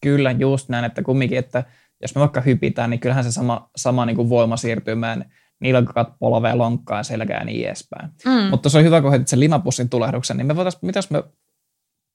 Kyllä, 0.00 0.30
just 0.30 0.68
näin, 0.68 0.84
että 0.84 1.02
kumminkin, 1.02 1.38
että 1.38 1.64
jos 2.02 2.14
me 2.14 2.20
vaikka 2.20 2.40
hypitään, 2.40 2.90
niin 2.90 3.00
kyllähän 3.00 3.24
se 3.24 3.32
sama, 3.32 3.70
sama 3.76 4.06
niin 4.06 4.16
kuin 4.16 4.28
voima 4.28 4.56
siirtyy 4.56 4.94
meidän 4.94 5.32
nilkakat, 5.60 6.08
polveen, 6.18 6.58
lonkkaan, 6.58 7.04
selkään 7.04 7.40
ja 7.40 7.44
niin 7.44 7.66
edespäin. 7.66 8.10
Mm. 8.24 8.50
Mutta 8.50 8.68
se 8.68 8.78
on 8.78 8.84
hyvä, 8.84 9.00
kun 9.00 9.10
heitit 9.10 9.28
sen 9.28 9.40
limapussin 9.40 9.88
tulehduksen, 9.88 10.36
niin 10.36 10.46
me 10.46 10.56
voitaisiin, 10.56 10.86
mitäs 10.86 11.10
me 11.10 11.22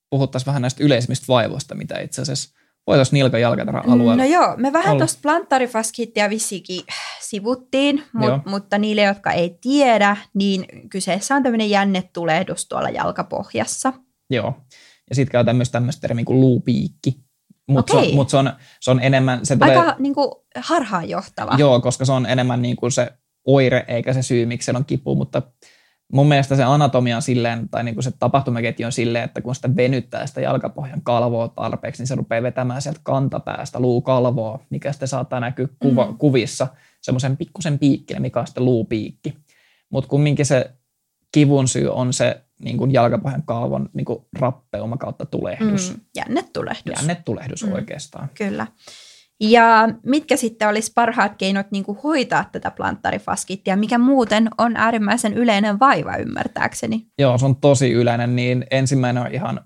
puhuttaisiin 0.10 0.46
vähän 0.46 0.62
näistä 0.62 0.84
yleisimmistä 0.84 1.26
vaivoista, 1.28 1.76
mitä 1.76 2.00
itse 2.00 2.22
asiassa 2.22 2.58
voitaisiin 2.88 3.18
nilkan 3.18 3.42
jalkatarhan 3.42 3.86
mm, 3.86 3.92
alueella. 3.92 4.24
No 4.24 4.30
joo, 4.30 4.54
me 4.58 4.74
vähän 4.74 4.98
tuosta 4.98 5.20
planttarifaskiittia 5.22 6.30
vissikin 6.30 6.82
sivuttiin, 7.22 8.04
mut, 8.14 8.46
mutta 8.46 8.78
niille, 8.78 9.02
jotka 9.02 9.32
ei 9.32 9.58
tiedä, 9.62 10.18
niin 10.34 10.66
kyseessä 10.90 11.36
on 11.36 11.44
tämmöinen 11.44 11.70
jännetulehdus 11.70 12.68
tuolla 12.68 12.90
jalkapohjassa. 12.90 13.94
Joo, 14.30 14.54
ja 15.10 15.16
sitten 15.16 15.32
käy 15.32 15.46
tämmöistä 15.46 15.72
tämmöistä 15.72 16.02
termiä 16.02 16.26
kuin 16.26 16.42
luupiikki. 16.42 17.27
Mutta 17.68 18.02
se, 18.02 18.16
mut 18.16 18.30
se, 18.30 18.38
on, 18.38 18.54
se 18.80 18.92
on 18.92 19.00
enemmän... 19.04 19.46
Se 19.46 19.58
tulee, 19.58 19.78
Aika 19.78 19.96
niin 20.00 20.14
kuin, 20.14 20.32
harhaanjohtava. 20.56 21.56
Joo, 21.58 21.82
koska 21.82 22.06
se 22.06 22.12
on 22.12 22.26
enemmän 22.26 22.62
niin 22.62 22.76
kuin 22.76 22.92
se 22.92 23.14
oire 23.46 23.86
eikä 23.88 24.14
se 24.14 24.22
syy, 24.22 24.46
miksi 24.46 24.66
se 24.66 24.78
on 24.78 24.86
kipu, 24.86 25.16
mutta 25.16 25.42
mun 26.14 26.28
mielestä 26.28 26.56
se 26.56 26.64
anatomia 26.64 27.16
on 27.16 27.22
silleen, 27.22 27.70
tai 27.70 27.84
niin 27.84 27.96
kuin 27.96 28.04
se 28.04 28.12
tapahtumaketju 28.20 28.86
on 28.86 28.92
silleen, 28.92 29.24
että 29.24 29.42
kun 29.42 29.56
sitä 29.56 29.76
venyttää 29.76 30.28
sitä 30.28 30.42
jalkapohjan 30.42 31.02
kalvoa 31.02 31.48
tarpeeksi, 31.48 32.02
niin 32.02 32.08
se 32.08 32.16
rupeaa 32.16 32.44
vetämään 32.44 32.82
sieltä 32.82 33.00
kantapäästä 33.04 33.80
luukalvoa, 33.80 34.60
mikä 34.70 34.92
sitten 34.92 35.08
saattaa 35.08 35.40
näkyä 35.40 35.68
kuva, 35.80 36.06
mm. 36.06 36.18
kuvissa 36.18 36.68
semmoisen 37.02 37.38
pikkusen 37.38 37.80
piikkinä, 37.80 38.20
mikä 38.20 38.40
on 38.40 38.48
sitten 38.48 38.66
luupiikki. 38.66 39.34
Mutta 39.90 40.08
kumminkin 40.08 40.46
se 40.46 40.72
kivun 41.32 41.68
syy 41.68 41.88
on 41.88 42.14
se 42.14 42.42
niin 42.60 42.78
kuin 42.78 42.94
jalkapohjan 42.94 43.44
kalvon 43.44 43.90
niin 43.94 44.06
kuin 44.06 44.20
rappeuma 44.40 44.98
kautta 44.98 45.26
tulehdus. 45.26 45.94
Mm, 45.94 46.02
jännetulehdus. 46.16 46.96
Jännetulehdus 46.96 47.66
mm. 47.66 47.72
oikeastaan. 47.72 48.30
Kyllä. 48.38 48.68
Ja 49.42 49.90
mitkä 50.04 50.36
sitten 50.36 50.68
olisi 50.68 50.92
parhaat 50.96 51.36
keinot 51.38 51.68
niin 51.72 51.84
kuin 51.84 51.98
hoitaa 52.04 52.50
tätä 52.52 52.72
planttarifaskittia, 52.72 53.78
mikä 53.78 53.98
muuten 53.98 54.50
on 54.58 54.78
äärimmäisen 54.78 55.34
yleinen 55.34 55.80
vaiva 55.80 56.16
ymmärtääkseni? 56.16 57.08
Joo, 57.20 57.38
se 57.38 57.46
on 57.46 57.56
tosi 57.56 57.92
yleinen, 57.92 58.36
niin 58.36 58.66
ensimmäinen 58.72 59.24
on 59.24 59.34
ihan 59.34 59.62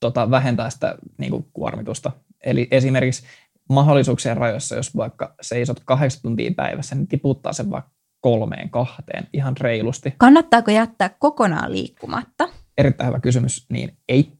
tota, 0.00 0.30
vähentää 0.30 0.70
sitä 0.70 0.94
niin 1.18 1.30
kuin 1.30 1.46
kuormitusta. 1.52 2.12
Eli 2.44 2.68
esimerkiksi 2.70 3.22
mahdollisuuksien 3.68 4.36
rajoissa, 4.36 4.76
jos 4.76 4.96
vaikka 4.96 5.34
seisot 5.40 5.80
kahdeksan 5.84 6.22
tuntia 6.22 6.50
päivässä, 6.56 6.94
niin 6.94 7.08
tiputtaa 7.08 7.52
sen 7.52 7.70
vaikka 7.70 7.90
kolmeen, 8.20 8.70
kahteen 8.70 9.26
ihan 9.32 9.56
reilusti. 9.56 10.14
Kannattaako 10.18 10.70
jättää 10.70 11.10
kokonaan 11.18 11.72
liikkumatta? 11.72 12.48
Erittäin 12.78 13.08
hyvä 13.08 13.20
kysymys, 13.20 13.66
niin 13.72 13.96
ei. 14.08 14.32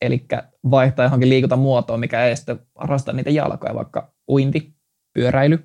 Eli 0.00 0.26
vaihtaa 0.70 1.04
johonkin 1.04 1.28
liikuntamuotoon, 1.28 2.00
mikä 2.00 2.24
ei 2.24 2.36
sitten 2.36 2.58
rasta 2.74 3.12
niitä 3.12 3.30
jalkoja, 3.30 3.74
vaikka 3.74 4.12
uinti, 4.28 4.74
pyöräily, 5.14 5.56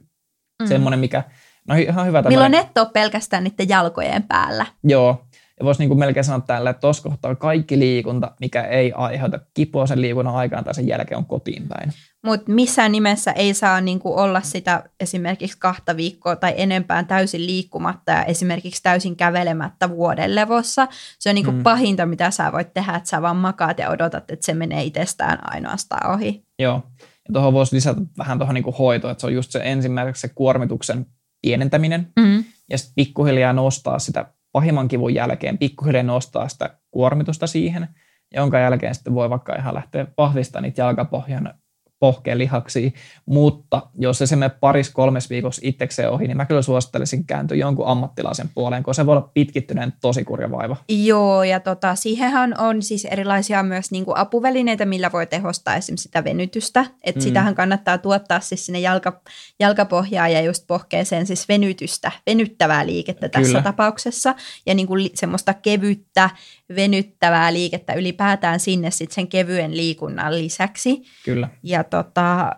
mm. 0.62 0.67
semmoinen, 0.67 0.99
mikä, 0.99 1.23
no 1.67 1.75
ihan 1.75 2.07
hyvä 2.07 2.21
Milloin 2.21 2.53
et 2.53 2.77
ole 2.77 2.88
pelkästään 2.93 3.43
niiden 3.43 3.69
jalkojen 3.69 4.23
päällä. 4.23 4.65
Joo, 4.84 5.25
ja 5.62 5.65
voisi 5.65 5.82
niin 5.82 5.89
kuin 5.89 6.00
melkein 6.00 6.24
sanoa 6.24 6.41
tällä, 6.41 6.69
että 6.69 6.80
tuossa 6.80 7.04
kohtaa 7.04 7.36
kaikki 7.36 7.80
liikunta, 7.80 8.32
mikä 8.39 8.63
ei 8.63 8.93
aiheuta 8.95 9.39
kipua 9.54 9.88
sen 9.88 10.02
liikunnan 10.02 10.36
aikana 10.36 10.63
tai 10.63 10.74
sen 10.74 10.88
jälkeen 10.88 11.17
on 11.17 11.26
kotiin 11.26 11.67
päin. 11.67 11.93
Mutta 12.26 12.52
missään 12.52 12.91
nimessä 12.91 13.32
ei 13.32 13.54
saa 13.54 13.82
niin 13.82 14.00
kuin 14.00 14.15
olla 14.15 14.41
sitä 14.41 14.84
esimerkiksi 15.00 15.58
kahta 15.60 15.97
viikkoa 15.97 16.36
tai 16.36 16.54
enempään 16.58 17.08
täysin 17.08 17.45
liikkumatta 17.45 18.12
ja 18.12 18.24
esimerkiksi 18.24 18.84
täysin 18.84 19.15
kävelemättä 19.15 19.89
vuoden 19.89 20.36
levossa. 20.36 20.88
Se 21.19 21.30
on 21.30 21.36
niin 21.36 21.45
kuin 21.45 21.58
mm. 21.58 21.63
pahinta, 21.63 22.06
mitä 22.06 22.32
sä 22.32 22.52
voit 22.52 22.74
tehdä, 22.74 22.95
että 22.95 23.10
sä 23.10 23.21
vaan 23.21 23.38
makaat 23.38 23.80
ja 23.80 23.89
odotat, 23.89 24.32
että 24.32 24.45
se 24.45 24.54
menee 24.54 24.84
itsestään 24.84 25.54
ainoastaan 25.54 26.13
ohi. 26.13 26.45
Joo, 26.60 26.84
ja 27.00 27.34
tuohon 27.34 27.54
voisi 27.54 27.76
lisätä 27.76 28.02
vähän 28.17 28.38
tuohon 28.38 28.54
niin 28.54 28.74
hoitoon, 28.80 29.12
että 29.12 29.21
se 29.21 29.28
on 29.28 29.34
just 29.34 29.52
se 29.52 29.62
ensimmäiseksi 29.63 30.21
se 30.21 30.30
kuormituksen 30.36 31.06
pienentäminen 31.41 32.08
mm. 32.19 32.43
ja 32.69 32.78
sitten 32.78 32.95
pikkuhiljaa 32.95 33.54
nostaa 33.54 34.00
sitä 34.00 34.26
pahimman 34.51 34.87
kivun 34.87 35.13
jälkeen, 35.13 35.57
pikkuhiljaa 35.57 36.03
nostaa 36.03 36.49
sitä 36.49 36.77
kuormitusta 36.91 37.47
siihen, 37.47 37.87
jonka 38.33 38.59
jälkeen 38.59 38.95
sitten 38.95 39.13
voi 39.15 39.29
vaikka 39.29 39.55
ihan 39.55 39.75
lähteä 39.75 40.07
vahvistamaan 40.17 40.63
niitä 40.63 40.81
jalkapohjan 40.81 41.53
pohkeen 42.01 42.37
lihaksi, 42.37 42.93
mutta 43.25 43.81
jos 43.99 44.17
se 44.17 44.35
menee 44.35 44.49
paris 44.59 44.89
kolmes 44.89 45.29
viikossa 45.29 45.61
itsekseen 45.63 46.09
ohi, 46.09 46.27
niin 46.27 46.37
mä 46.37 46.45
kyllä 46.45 46.61
suosittelisin 46.61 47.25
kääntyä 47.25 47.57
jonkun 47.57 47.87
ammattilaisen 47.87 48.49
puoleen, 48.55 48.83
koska 48.83 49.03
se 49.03 49.05
voi 49.05 49.17
olla 49.17 49.29
pitkittyneen 49.33 49.93
tosi 50.01 50.23
kurja 50.23 50.51
vaiva. 50.51 50.77
Joo, 50.89 51.43
ja 51.43 51.59
tota, 51.59 51.95
siihenhän 51.95 52.59
on 52.59 52.81
siis 52.81 53.05
erilaisia 53.05 53.63
myös 53.63 53.91
niin 53.91 54.05
kuin 54.05 54.17
apuvälineitä, 54.17 54.85
millä 54.85 55.11
voi 55.11 55.27
tehostaa 55.27 55.75
esimerkiksi 55.75 56.03
sitä 56.03 56.23
venytystä, 56.23 56.85
että 57.03 57.19
mm. 57.19 57.23
sitähän 57.23 57.55
kannattaa 57.55 57.97
tuottaa 57.97 58.39
siis 58.39 58.65
sinne 58.65 58.79
jalka, 58.79 59.21
jalkapohjaan 59.59 60.33
ja 60.33 60.41
just 60.41 60.67
pohkeeseen 60.67 61.25
siis 61.27 61.47
venytystä, 61.47 62.11
venyttävää 62.25 62.85
liikettä 62.85 63.29
tässä 63.29 63.47
kyllä. 63.47 63.61
tapauksessa, 63.61 64.35
ja 64.65 64.73
niin 64.73 64.87
kuin 64.87 65.09
semmoista 65.13 65.53
kevyttä, 65.53 66.29
venyttävää 66.75 67.53
liikettä 67.53 67.93
ylipäätään 67.93 68.60
sinne 68.60 68.91
sitten 68.91 69.15
sen 69.15 69.27
kevyen 69.27 69.77
liikunnan 69.77 70.38
lisäksi. 70.38 71.01
Kyllä. 71.25 71.49
Ja 71.63 71.84
tota, 71.84 72.51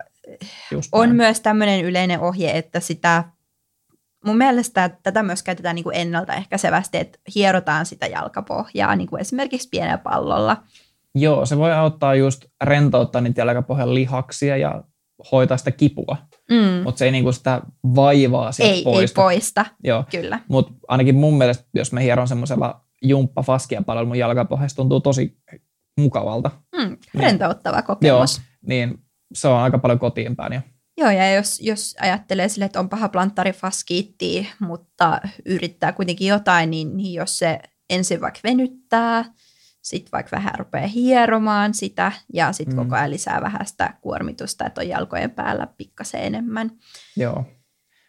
Just 0.70 0.88
on 0.92 1.08
näin. 1.08 1.16
myös 1.16 1.40
tämmöinen 1.40 1.84
yleinen 1.84 2.20
ohje, 2.20 2.50
että 2.58 2.80
sitä, 2.80 3.24
mun 4.26 4.36
mielestä 4.36 4.88
tätä 5.02 5.22
myös 5.22 5.42
käytetään 5.42 5.74
niin 5.74 5.84
kuin 5.84 5.96
ennaltaehkäisevästi, 5.96 6.98
että 6.98 7.18
hierotaan 7.34 7.86
sitä 7.86 8.06
jalkapohjaa 8.06 8.96
niin 8.96 9.08
kuin 9.08 9.20
esimerkiksi 9.20 9.68
pienellä 9.70 9.98
pallolla. 9.98 10.56
Joo, 11.14 11.46
se 11.46 11.58
voi 11.58 11.72
auttaa 11.72 12.14
just 12.14 12.44
rentouttaa 12.64 13.20
niitä 13.20 13.40
jalkapohjan 13.40 13.94
lihaksia 13.94 14.56
ja 14.56 14.84
hoitaa 15.32 15.56
sitä 15.56 15.70
kipua, 15.70 16.16
Mm. 16.50 16.82
mutta 16.84 16.98
se 16.98 17.04
ei 17.04 17.10
niinku 17.10 17.32
sitä 17.32 17.60
vaivaa 17.94 18.52
sieltä 18.52 18.72
Ei, 18.72 18.78
ei 18.78 18.84
poista. 18.84 19.22
poista, 19.22 19.66
Joo, 19.84 20.04
kyllä. 20.10 20.40
mutta 20.48 20.72
ainakin 20.88 21.14
mun 21.14 21.38
mielestä, 21.38 21.64
jos 21.74 21.92
mä 21.92 22.00
hieron 22.00 22.28
semmoisella 22.28 22.84
jumppa 23.04 23.42
faskia 23.42 23.82
palvella 23.82 24.06
mun 24.06 24.18
jalkapohjassa, 24.18 24.76
tuntuu 24.76 25.00
tosi 25.00 25.38
mukavalta. 26.00 26.50
Mm. 26.76 26.96
Rentouttava 27.14 27.82
kokemus. 27.82 28.40
Niin 28.66 28.98
se 29.34 29.48
on 29.48 29.58
aika 29.60 29.78
paljon 29.78 29.98
kotiin 29.98 30.36
päin. 30.36 30.52
Ja 30.52 30.60
Joo, 30.96 31.10
ja 31.10 31.32
jos, 31.34 31.60
jos 31.60 31.96
ajattelee 32.00 32.48
sille, 32.48 32.64
että 32.64 32.80
on 32.80 32.88
paha 32.88 33.08
planttari 33.08 33.52
faskiitti, 33.52 34.48
mutta 34.60 35.20
yrittää 35.44 35.92
kuitenkin 35.92 36.28
jotain, 36.28 36.70
niin, 36.70 36.96
niin 36.96 37.14
jos 37.14 37.38
se 37.38 37.58
ensin 37.90 38.20
vaikka 38.20 38.40
venyttää, 38.44 39.24
sitten 39.82 40.12
vaikka 40.12 40.36
vähän 40.36 40.54
rupeaa 40.58 40.86
hieromaan 40.86 41.74
sitä 41.74 42.12
ja 42.32 42.52
sitten 42.52 42.76
Mm. 42.76 42.84
koko 42.84 42.96
ajan 42.96 43.10
lisää 43.10 43.40
vähän 43.40 43.66
sitä 43.66 43.94
kuormitusta, 44.00 44.66
että 44.66 44.80
on 44.80 44.88
jalkojen 44.88 45.30
päällä 45.30 45.66
pikkasen 45.66 46.20
enemmän. 46.22 46.70
joo. 47.16 47.44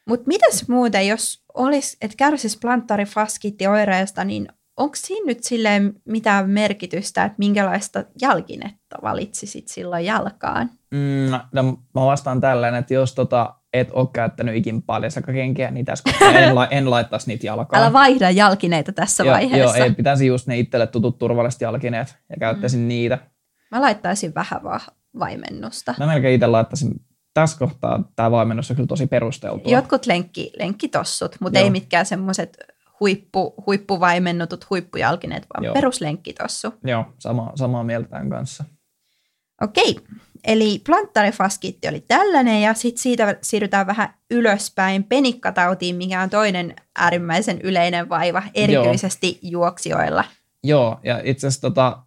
Mutta 0.07 0.27
mitäs 0.27 0.67
muuten, 0.67 1.07
jos 1.07 1.43
olisi, 1.53 1.97
että 2.01 2.17
kärsisi 2.17 2.57
planttarifaskiittioireesta, 2.61 4.23
niin 4.23 4.47
onko 4.77 4.95
siinä 4.95 5.25
nyt 5.25 5.43
silleen 5.43 5.93
mitään 6.05 6.49
merkitystä, 6.49 7.25
että 7.25 7.35
minkälaista 7.37 8.03
jalkinetta 8.21 8.95
valitsisit 9.01 9.67
silloin 9.67 10.05
jalkaan? 10.05 10.69
Mm, 10.91 11.31
no, 11.51 11.63
mä 11.95 12.05
vastaan 12.05 12.41
tällainen, 12.41 12.79
että 12.79 12.93
jos 12.93 13.15
tota, 13.15 13.55
et 13.73 13.89
ole 13.91 14.07
käyttänyt 14.13 14.55
ikin 14.55 14.81
paljasjalkakenkiä, 14.81 15.71
niin 15.71 15.85
tässä 15.85 16.03
en, 16.33 16.55
la, 16.55 16.67
en 16.67 16.89
laittaisi 16.89 17.27
niitä 17.27 17.45
jalkaan. 17.45 17.83
Älä 17.83 17.93
vaihda 17.93 18.31
jalkineita 18.31 18.91
tässä 18.91 19.23
joo, 19.23 19.33
vaiheessa. 19.33 19.77
Joo, 19.77 19.85
ei 19.85 19.93
pitäisi 19.93 20.27
just 20.27 20.47
ne 20.47 20.59
itselle 20.59 20.87
tutut 20.87 21.17
turvalliset 21.17 21.61
jalkineet 21.61 22.17
ja 22.29 22.35
käyttäisin 22.39 22.79
mm. 22.79 22.87
niitä. 22.87 23.19
Mä 23.71 23.81
laittaisin 23.81 24.35
vähän 24.35 24.63
vaan 24.63 24.81
vaimennusta. 25.19 25.95
Mä 25.99 26.05
melkein 26.05 26.35
itse 26.35 26.47
laittaisin, 26.47 26.91
tässä 27.33 27.59
kohtaa 27.59 28.11
tämä 28.15 28.31
vaimennus 28.31 28.69
on 28.69 28.75
kyllä 28.75 28.87
tosi 28.87 29.07
perusteltua. 29.07 29.71
Jotkut 29.71 30.05
lenkki, 30.05 30.51
lenkkitossut, 30.59 31.35
mutta 31.39 31.59
Joo. 31.59 31.63
ei 31.63 31.69
mitkään 31.69 32.05
semmoiset 32.05 32.57
huippu, 32.99 33.53
huippuvaimennutut 33.65 34.69
huippujalkineet, 34.69 35.45
vaan 35.53 35.63
Joo. 35.63 35.69
Joo. 35.69 35.73
peruslenkkitossu. 35.73 36.73
Joo, 36.83 37.05
sama, 37.19 37.51
samaa 37.55 37.83
mieltä 37.83 38.09
tämän 38.09 38.29
kanssa. 38.29 38.63
Okei, 39.61 39.95
eli 40.43 40.81
planttarifaskiitti 40.85 41.87
oli 41.87 41.99
tällainen 41.99 42.61
ja 42.61 42.73
sitten 42.73 43.01
siitä 43.01 43.37
siirrytään 43.41 43.87
vähän 43.87 44.13
ylöspäin 44.31 45.03
penikkatautiin, 45.03 45.95
mikä 45.95 46.21
on 46.21 46.29
toinen 46.29 46.75
äärimmäisen 46.97 47.61
yleinen 47.61 48.09
vaiva, 48.09 48.43
erityisesti 48.53 49.39
Joo. 49.41 49.51
juoksijoilla. 49.51 50.23
Joo, 50.63 50.99
ja 51.03 51.21
itse 51.23 51.47
asiassa 51.47 51.61
tota, 51.61 51.97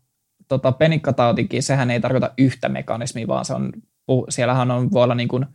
tota 0.49 0.73
penikkatautikin, 0.73 1.63
sehän 1.63 1.91
ei 1.91 2.01
tarkoita 2.01 2.31
yhtä 2.39 2.69
mekanismia, 2.69 3.27
vaan 3.27 3.45
se 3.45 3.55
on, 3.55 3.73
siellähän 4.29 4.71
on, 4.71 4.93
voi 4.93 5.05
olla 5.05 5.15
niin 5.15 5.29
kuin, 5.29 5.47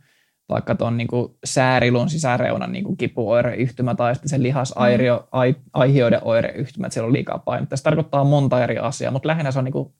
vaikka 0.48 0.74
tuon 0.74 0.96
niin 0.96 1.08
säärilun 1.44 2.10
sisäreunan 2.10 2.72
niin 2.72 2.96
kipuoireyhtymä 2.96 3.94
tai 3.94 4.14
sitten 4.14 4.28
se 4.28 4.42
lihasairio, 4.42 5.16
mm. 5.16 5.28
ai, 5.32 5.54
aihioiden 5.72 6.20
oireyhtymä, 6.22 6.86
että 6.86 6.94
siellä 6.94 7.06
on 7.06 7.12
liikaa 7.12 7.38
painetta. 7.38 7.76
Se 7.76 7.82
tarkoittaa 7.82 8.24
monta 8.24 8.64
eri 8.64 8.78
asiaa, 8.78 9.12
mutta 9.12 9.28
lähinnä 9.28 9.50
se 9.50 9.58
on 9.58 9.64
niin 9.64 9.72
kuin 9.72 9.94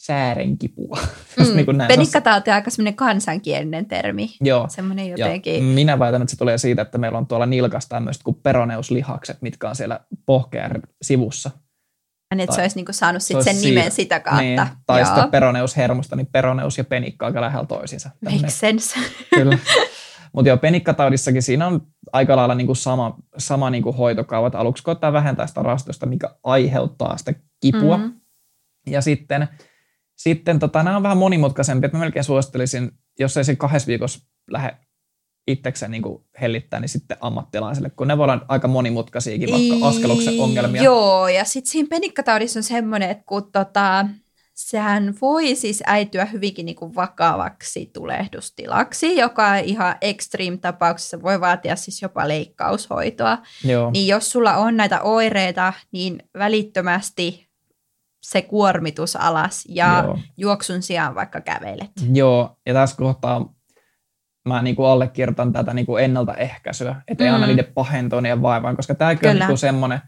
säären 0.00 0.58
kipua. 0.58 0.98
jos 1.38 1.54
niin 1.54 1.78
näin. 1.78 1.88
Penikkatauti 1.88 2.50
on 2.50 2.54
aika 2.54 2.70
semmoinen 2.70 2.94
kansankielinen 2.94 3.86
termi, 3.86 4.30
Joo, 4.40 4.66
semmoinen 4.68 5.08
ja 5.08 5.16
jotenkin. 5.18 5.64
minä 5.64 5.98
väitän, 5.98 6.22
että 6.22 6.30
se 6.30 6.38
tulee 6.38 6.58
siitä, 6.58 6.82
että 6.82 6.98
meillä 6.98 7.18
on 7.18 7.26
tuolla 7.26 7.46
nilkassa 7.46 7.88
tämmöiset 7.88 8.22
kuin 8.22 8.36
peroneuslihakset, 8.42 9.42
mitkä 9.42 9.68
on 9.68 9.76
siellä 9.76 10.00
pohkeen 10.26 10.82
sivussa. 11.02 11.50
Niin, 12.34 12.40
että 12.40 12.54
se 12.54 12.56
Tai- 12.56 12.64
olisi 12.64 12.76
niinku 12.76 12.92
saanut 12.92 13.22
sit 13.22 13.34
olisi 13.34 13.44
sen 13.50 13.56
siitä. 13.60 13.78
nimen 13.80 13.92
sitä 13.92 14.20
kautta. 14.20 14.40
Niin, 14.42 14.60
tai 14.86 15.00
Joo. 15.00 15.06
sitten 15.06 15.30
peroneushermosta, 15.30 16.16
niin 16.16 16.26
peroneus 16.26 16.78
ja 16.78 16.84
penikka 16.84 17.26
aika 17.26 17.40
lähellä 17.40 17.66
toisiinsa. 17.66 18.10
Tämmönen- 18.24 18.40
Makes 18.40 18.60
sense. 18.60 18.98
Kyllä. 19.34 19.58
Mutta 20.32 20.48
joo, 20.48 20.56
penikkataudissakin 20.56 21.42
siinä 21.42 21.66
on 21.66 21.80
aika 22.12 22.36
lailla 22.36 22.54
niinku 22.54 22.74
sama, 22.74 23.16
sama 23.38 23.70
niinku 23.70 23.92
hoitokaava, 23.92 24.46
että 24.46 24.58
aluksi 24.58 24.82
koittaa 24.82 25.12
vähentää 25.12 25.46
sitä 25.46 25.62
rastosta, 25.62 26.06
mikä 26.06 26.30
aiheuttaa 26.44 27.16
sitä 27.16 27.34
kipua. 27.60 27.96
Mm. 27.96 28.02
Mm. 28.04 28.12
Ja 28.86 29.00
sitten, 29.00 29.48
sitten 30.16 30.58
tota, 30.58 30.82
nämä 30.82 30.96
on 30.96 31.02
vähän 31.02 31.18
monimutkaisempia, 31.18 31.86
että 31.86 31.98
mä 31.98 32.04
melkein 32.04 32.24
suosittelisin, 32.24 32.90
jos 33.18 33.36
ei 33.36 33.44
se 33.44 33.56
kahdessa 33.56 33.86
viikossa 33.86 34.26
lähde 34.50 34.76
itsekseen 35.50 35.90
niin 35.90 36.02
hellittää, 36.40 36.80
niin 36.80 36.88
sitten 36.88 37.16
ammattilaiselle, 37.20 37.90
kun 37.90 38.08
ne 38.08 38.18
voi 38.18 38.24
olla 38.24 38.44
aika 38.48 38.68
monimutkaisiakin, 38.68 39.50
vaikka 39.52 39.88
askeluksen 39.88 40.40
ongelmia. 40.40 40.82
Joo, 40.82 41.28
ja 41.28 41.44
sitten 41.44 41.72
siinä 41.72 41.88
penikkataudissa 41.90 42.58
on 42.58 42.62
semmoinen, 42.62 43.10
että 43.10 43.24
kun 43.26 43.52
tota, 43.52 44.06
sehän 44.54 45.14
voi 45.20 45.54
siis 45.54 45.82
äityä 45.86 46.24
hyvinkin 46.24 46.66
niinku 46.66 46.94
vakavaksi 46.94 47.90
tulehdustilaksi, 47.94 49.16
joka 49.16 49.56
ihan 49.56 49.94
extreme-tapauksessa 50.00 51.22
voi 51.22 51.40
vaatia 51.40 51.76
siis 51.76 52.02
jopa 52.02 52.28
leikkaushoitoa. 52.28 53.38
Joo. 53.64 53.90
Niin 53.90 54.08
jos 54.08 54.30
sulla 54.30 54.56
on 54.56 54.76
näitä 54.76 55.02
oireita, 55.02 55.72
niin 55.92 56.22
välittömästi 56.38 57.50
se 58.22 58.42
kuormitus 58.42 59.16
alas 59.16 59.64
ja 59.68 60.02
Joo. 60.06 60.18
juoksun 60.36 60.82
sijaan 60.82 61.14
vaikka 61.14 61.40
kävelet. 61.40 61.90
Joo, 62.12 62.56
ja 62.66 62.74
tässä 62.74 62.96
kohtaa 62.96 63.54
mä 64.48 64.62
niinku 64.62 64.84
allekirjoitan 64.84 65.52
tätä 65.52 65.74
niinku 65.74 65.96
ennaltaehkäisyä, 65.96 66.96
että 67.08 67.24
ei 67.24 67.30
Mm. 67.30 67.34
anna 67.34 67.46
niiden 67.46 67.72
pahentua 67.74 68.20
niiden 68.20 68.42
vaivaan, 68.42 68.76
koska 68.76 68.94
tämäkin 68.94 69.28
on 69.28 69.32
Kyllä. 69.34 69.44
niinku 69.46 69.56
semmoinen, 69.56 70.00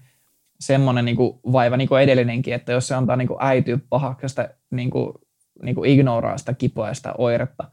semmoinen 0.61 1.05
niinku 1.05 1.41
vaiva, 1.53 1.77
niin 1.77 1.89
kuin 1.89 2.03
edellinenkin, 2.03 2.55
että 2.55 2.73
jos 2.73 2.89
se 2.89 2.95
antaa 2.95 3.17
niinku 3.17 3.37
äityä 3.41 3.79
pahaksi 3.89 4.25
ja 4.25 4.29
sitä 4.29 4.55
niinku, 4.71 5.21
niinku 5.63 5.85
ignoraa 5.85 6.39
sitä 6.39 6.55
kipua 6.55 6.89
ja 6.89 6.95
sitä 6.95 7.15
oiretta, 7.19 7.65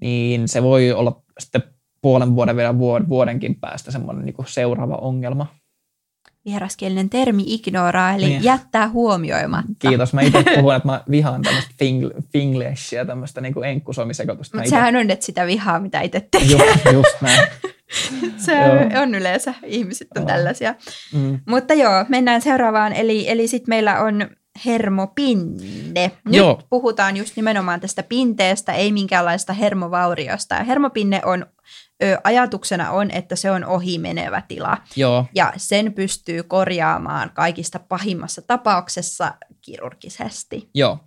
niin 0.00 0.48
se 0.48 0.62
voi 0.62 0.92
olla 0.92 1.22
sitten 1.38 1.62
puolen 2.02 2.34
vuoden 2.34 2.56
vielä 2.56 2.72
vuod- 2.72 3.08
vuodenkin 3.08 3.54
päästä 3.60 3.90
semmoinen 3.90 4.24
niinku 4.24 4.44
seuraava 4.48 4.94
ongelma. 4.94 5.46
Vieraskielinen 6.48 7.10
termi 7.10 7.42
ignoraa, 7.46 8.12
eli 8.14 8.24
Niin. 8.24 8.44
jättää 8.44 8.88
huomioimatta. 8.88 9.72
Kiitos. 9.78 10.12
Mä 10.12 10.20
itse 10.20 10.44
puhun, 10.56 10.74
että 10.74 10.88
mä 10.88 11.00
vihaan 11.10 11.42
tämmöistä 11.42 11.70
fing- 11.70 12.22
finglishia, 12.32 13.04
tämmöistä 13.04 13.40
niinku 13.40 13.62
enkkusomisekoitusta. 13.62 14.56
Mä 14.56 14.62
Mutta 14.62 14.76
ite- 14.76 14.78
sehän 14.78 14.96
on 14.96 15.06
nyt 15.06 15.22
sitä 15.22 15.46
vihaa, 15.46 15.78
mitä 15.80 16.00
itse 16.00 16.28
tekee. 16.30 16.48
Just, 16.50 16.84
just 16.92 17.20
näin. 17.22 17.48
Se 18.36 18.52
on, 18.64 18.96
on 19.02 19.14
yleensä, 19.14 19.54
ihmiset 19.64 20.08
on 20.16 20.22
Joo. 20.22 20.26
tällaisia. 20.26 20.74
Mm. 21.14 21.38
Mutta 21.48 21.74
joo, 21.74 22.04
mennään 22.08 22.40
seuraavaan. 22.42 22.92
Eli, 22.92 23.28
eli 23.30 23.48
sitten 23.48 23.68
meillä 23.72 24.00
on 24.00 24.28
hermopinne. 24.66 26.10
Nyt 26.24 26.34
Joo. 26.34 26.62
puhutaan 26.70 27.16
just 27.16 27.36
nimenomaan 27.36 27.80
tästä 27.80 28.02
pinteestä, 28.02 28.72
ei 28.72 28.92
minkäänlaista 28.92 29.52
hermovauriosta. 29.52 30.54
Ja 30.54 30.64
hermopinne 30.64 31.20
on, 31.24 31.46
ö, 32.02 32.18
ajatuksena 32.24 32.90
on, 32.90 33.10
että 33.10 33.36
se 33.36 33.50
on 33.50 33.64
ohimenevä 33.64 34.42
tila. 34.48 34.76
Joo, 34.96 35.26
Ja 35.34 35.52
sen 35.56 35.92
pystyy 35.94 36.42
korjaamaan 36.42 37.30
kaikista 37.34 37.78
pahimmassa 37.78 38.42
tapauksessa 38.42 39.34
kirurgisesti. 39.60 40.70
Joo. 40.74 40.98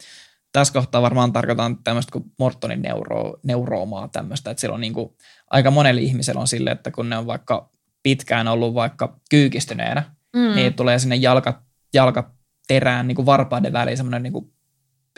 Tässä 0.51 0.73
kohtaa 0.73 1.01
varmaan 1.01 1.33
tarkoitan 1.33 1.83
tämmöistä 1.83 2.11
kuin 2.11 2.25
Mortonin 2.39 2.81
neuro, 2.81 3.33
neuroomaa 3.43 4.07
tämmöistä, 4.07 4.51
että 4.51 4.61
siellä 4.61 4.75
on 4.75 4.81
niin 4.81 4.93
kuin, 4.93 5.09
aika 5.49 5.71
monella 5.71 6.01
ihmisellä 6.01 6.41
on 6.41 6.47
sille, 6.47 6.71
että 6.71 6.91
kun 6.91 7.09
ne 7.09 7.17
on 7.17 7.27
vaikka 7.27 7.69
pitkään 8.03 8.47
ollut 8.47 8.73
vaikka 8.73 9.19
kyykistyneenä, 9.29 10.03
Mm. 10.35 10.55
niin 10.55 10.73
tulee 10.73 10.99
sinne 10.99 11.15
jalka, 11.15 11.61
jalkaterään 11.93 13.07
niin 13.07 13.15
kuin 13.15 13.25
varpaiden 13.25 13.73
väliin 13.73 13.97
semmoinen 13.97 14.23
niin 14.23 14.33
kuin 14.33 14.53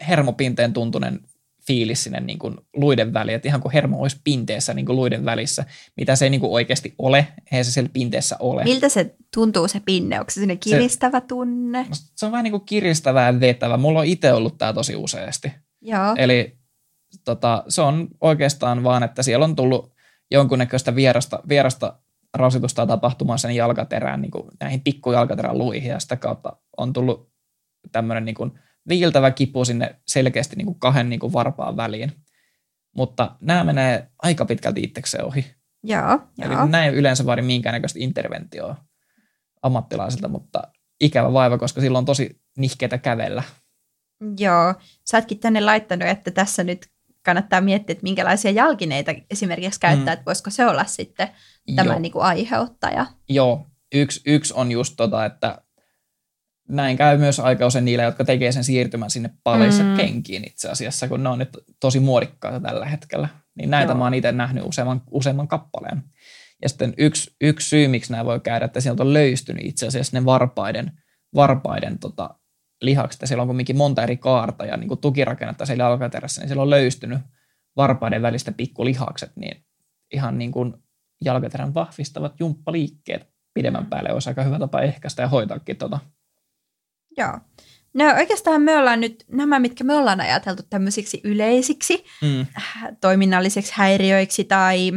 hermopinteen 0.08 0.74
tuntunen 0.74 1.20
fiilis 1.68 2.04
sinne 2.04 2.20
niin 2.20 2.40
kuin 2.40 2.56
luiden 2.74 3.14
väliin, 3.14 3.36
että 3.36 3.48
ihan 3.48 3.62
kuin 3.62 3.72
hermo 3.72 4.02
olisi 4.02 4.22
pinteessä 4.24 4.74
niin 4.74 4.86
kuin 4.86 4.96
luiden 4.96 5.26
välissä, 5.26 5.66
mitä 5.98 6.16
se 6.16 6.26
ei 6.26 6.30
niin 6.30 6.42
kuin 6.42 6.52
oikeasti 6.52 6.96
ole, 7.00 7.28
eihän 7.52 7.66
se 7.66 7.72
siellä 7.72 7.90
pinteessä 7.94 8.36
ole. 8.40 8.64
Miltä 8.64 8.90
se 8.90 9.16
tuntuu 9.34 9.68
se 9.68 9.82
pinne? 9.86 10.20
Onko 10.20 10.30
se 10.30 10.40
sinne 10.40 10.56
kiristävä 10.56 11.22
tunne? 11.22 11.86
Se 11.92 12.26
on 12.26 12.32
vähän 12.32 12.44
niin 12.44 12.52
kuin 12.52 12.66
kiristävää 12.66 13.28
ja 13.28 13.40
vetävä. 13.40 13.78
Mulla 13.78 14.00
on 14.00 14.06
itse 14.06 14.34
ollut 14.34 14.58
tämä 14.58 14.74
tosi 14.74 14.96
useasti. 14.96 15.52
Joo. 15.82 16.16
Eli 16.18 16.58
tota, 17.26 17.64
se 17.68 17.82
on 17.82 18.08
oikeastaan 18.22 18.84
vaan, 18.84 19.04
että 19.04 19.24
siellä 19.24 19.46
on 19.46 19.56
tullut 19.56 19.94
jonkunnäköistä 20.32 20.96
vierasta, 20.96 21.40
vierasta 21.50 22.00
rasitusta 22.34 22.82
ja 22.82 22.86
tapahtumaa 22.86 23.38
sen 23.38 23.56
jalkaterään, 23.56 24.22
niin 24.22 24.32
kuin 24.32 24.48
näihin 24.60 24.82
pikkujalkaterän 24.82 25.58
luihin, 25.58 25.90
ja 25.90 26.00
sitä 26.00 26.16
kautta 26.16 26.58
on 26.78 26.94
tullut 26.94 27.34
tämmöinen 27.92 28.26
niin 28.26 28.36
kuin 28.36 28.52
viiltävä 28.90 29.32
kipu 29.32 29.66
sinne 29.66 29.96
selkeästi 30.08 30.56
niin 30.56 30.66
kuin 30.66 30.80
kahden 30.80 31.10
niin 31.10 31.20
kuin 31.20 31.34
varpaan 31.34 31.78
väliin. 31.78 32.12
Mutta 32.96 33.36
nämä 33.42 33.64
menee 33.64 34.08
aika 34.24 34.46
pitkälti 34.46 34.84
itsekseen 34.84 35.26
ohi. 35.26 35.46
Joo, 35.84 36.20
Eli 36.42 36.54
joo. 36.54 36.66
näin 36.66 36.94
yleensä 36.94 37.26
vaadi 37.26 37.42
minkäännäköistä 37.42 38.00
interventioa 38.02 38.76
ammattilaisilta, 39.62 40.28
mutta 40.28 40.62
ikävä 41.02 41.34
vaiva, 41.34 41.58
koska 41.58 41.82
silloin 41.82 42.02
on 42.02 42.06
tosi 42.06 42.42
nihkeitä 42.58 42.98
kävellä. 42.98 43.44
Joo. 44.40 44.74
Sä 45.12 45.18
ootkin 45.18 45.40
tänne 45.40 45.62
laittanut, 45.62 46.08
että 46.08 46.32
tässä 46.32 46.64
nyt 46.64 46.88
kannattaa 47.26 47.62
miettiä, 47.62 47.94
että 47.94 48.04
minkälaisia 48.04 48.52
jalkineita 48.52 49.14
esimerkiksi 49.32 49.80
käyttää, 49.80 50.06
mm. 50.06 50.14
että 50.14 50.26
voisiko 50.26 50.50
se 50.50 50.66
olla 50.66 50.86
sitten 50.86 51.28
tämä 51.76 52.00
niin 52.00 52.12
kuin 52.12 52.26
aiheuttaja. 52.26 53.06
Joo, 53.30 53.68
yksi, 53.94 54.22
yksi 54.26 54.54
on 54.54 54.72
just 54.72 54.94
tota, 54.98 55.26
että 55.26 55.63
näin 56.70 56.98
käy 56.98 57.18
myös 57.18 57.40
aika 57.40 57.68
usein 57.68 57.86
niille, 57.86 58.04
jotka 58.04 58.26
tekee 58.26 58.52
sen 58.52 58.64
siirtymän 58.64 59.10
sinne 59.10 59.30
paleissa 59.44 59.84
mm. 59.84 59.98
kenkiin 59.98 60.48
itse 60.48 60.70
asiassa, 60.70 61.08
kun 61.08 61.24
ne 61.24 61.30
on 61.30 61.40
nyt 61.40 61.50
tosi 61.80 62.00
muodikkaita 62.00 62.60
tällä 62.60 62.86
hetkellä. 62.86 63.30
Niin 63.58 63.70
näitä 63.70 63.92
Joo. 63.92 63.98
mä 63.98 64.04
oon 64.04 64.14
itse 64.14 64.32
nähnyt 64.32 64.64
useamman, 64.66 65.02
useamman 65.12 65.48
kappaleen. 65.48 66.04
Ja 66.62 66.70
sitten 66.70 66.94
yksi, 66.98 67.36
yksi 67.42 67.70
syy, 67.70 67.88
miksi 67.88 68.12
nämä 68.12 68.26
voi 68.26 68.40
käydä, 68.40 68.66
että 68.66 68.82
sieltä 68.82 69.04
on 69.04 69.14
löystynyt 69.14 69.66
itse 69.66 69.88
asiassa 69.88 70.18
ne 70.18 70.26
varpaiden, 70.26 70.92
varpaiden 71.36 72.00
tota, 72.00 72.36
lihakset. 72.82 73.22
Ja 73.22 73.28
siellä 73.28 73.42
on 73.42 73.48
kumminkin 73.48 73.78
monta 73.78 74.04
eri 74.04 74.18
kaarta 74.18 74.66
ja 74.66 74.78
niin 74.78 74.88
kuin 74.88 75.02
tukirakennetta 75.02 75.66
siellä 75.66 75.84
jalkaterässä, 75.84 76.42
niin 76.42 76.50
siellä 76.50 76.62
on 76.62 76.70
löystynyt 76.70 77.20
varpaiden 77.76 78.22
välistä 78.22 78.52
pikkulihakset, 78.52 79.32
niin 79.36 79.66
ihan 80.14 80.38
niin 80.38 80.52
kuin 80.52 80.74
jalkaterän 81.26 81.74
vahvistavat 81.74 82.40
jumppaliikkeet 82.40 83.34
pidemmän 83.54 83.86
päälle 83.86 84.14
olisi 84.14 84.30
aika 84.30 84.44
hyvä 84.44 84.60
tapa 84.60 84.82
ehkäistä 84.82 85.22
ja 85.22 85.28
hoitaakin 85.28 85.78
tota. 85.78 86.00
Joo. 87.18 87.40
No 87.94 88.06
oikeastaan 88.18 88.62
me 88.62 88.78
ollaan 88.78 89.02
nyt, 89.02 89.26
nämä 89.32 89.60
mitkä 89.60 89.84
me 89.84 89.94
ollaan 89.96 90.22
ajateltu 90.22 90.64
tämmöisiksi 90.70 91.22
yleisiksi 91.24 92.06
mm. 92.22 92.46
toiminnallisiksi 93.02 93.74
häiriöiksi 93.76 94.44
tai 94.44 94.92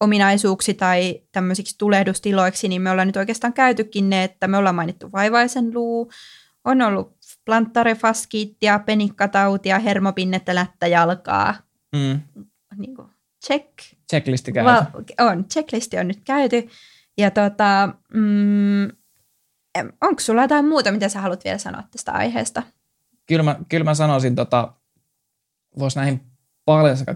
ominaisuuksi 0.00 0.74
tai 0.74 1.20
tämmöisiksi 1.32 1.78
tulehdustiloiksi, 1.78 2.68
niin 2.68 2.82
me 2.82 2.90
ollaan 2.90 3.08
nyt 3.08 3.16
oikeastaan 3.16 3.52
käytykin 3.52 4.10
ne, 4.10 4.24
että 4.24 4.48
me 4.48 4.56
ollaan 4.56 4.74
mainittu 4.74 5.12
vaivaisen 5.12 5.74
luu, 5.74 6.10
on 6.64 6.82
ollut 6.82 7.16
plantarefaskiittia, 7.44 8.78
penikkatautia, 8.78 9.78
hermopinnettä, 9.78 10.54
lättäjalkaa. 10.54 11.54
Mm. 11.96 12.20
Niin 12.76 12.94
kuin 12.94 13.08
check. 13.46 13.68
Checklisti 14.10 14.52
käyty. 14.52 14.70
Va- 14.70 15.24
on, 15.26 15.44
checklisti 15.44 15.98
on 15.98 16.08
nyt 16.08 16.20
käyty. 16.24 16.68
Ja 17.18 17.30
tota, 17.30 17.94
mm, 18.14 18.88
onko 20.00 20.20
sulla 20.20 20.42
jotain 20.42 20.68
muuta, 20.68 20.92
mitä 20.92 21.08
sä 21.08 21.20
haluat 21.20 21.44
vielä 21.44 21.58
sanoa 21.58 21.82
tästä 21.90 22.12
aiheesta? 22.12 22.62
Kyllä 23.26 23.42
mä, 23.42 23.56
kyllä 23.68 23.84
mä 23.84 23.94
sanoisin, 23.94 24.34
tota, 24.34 24.72
voisi 25.78 25.98
näihin 25.98 26.20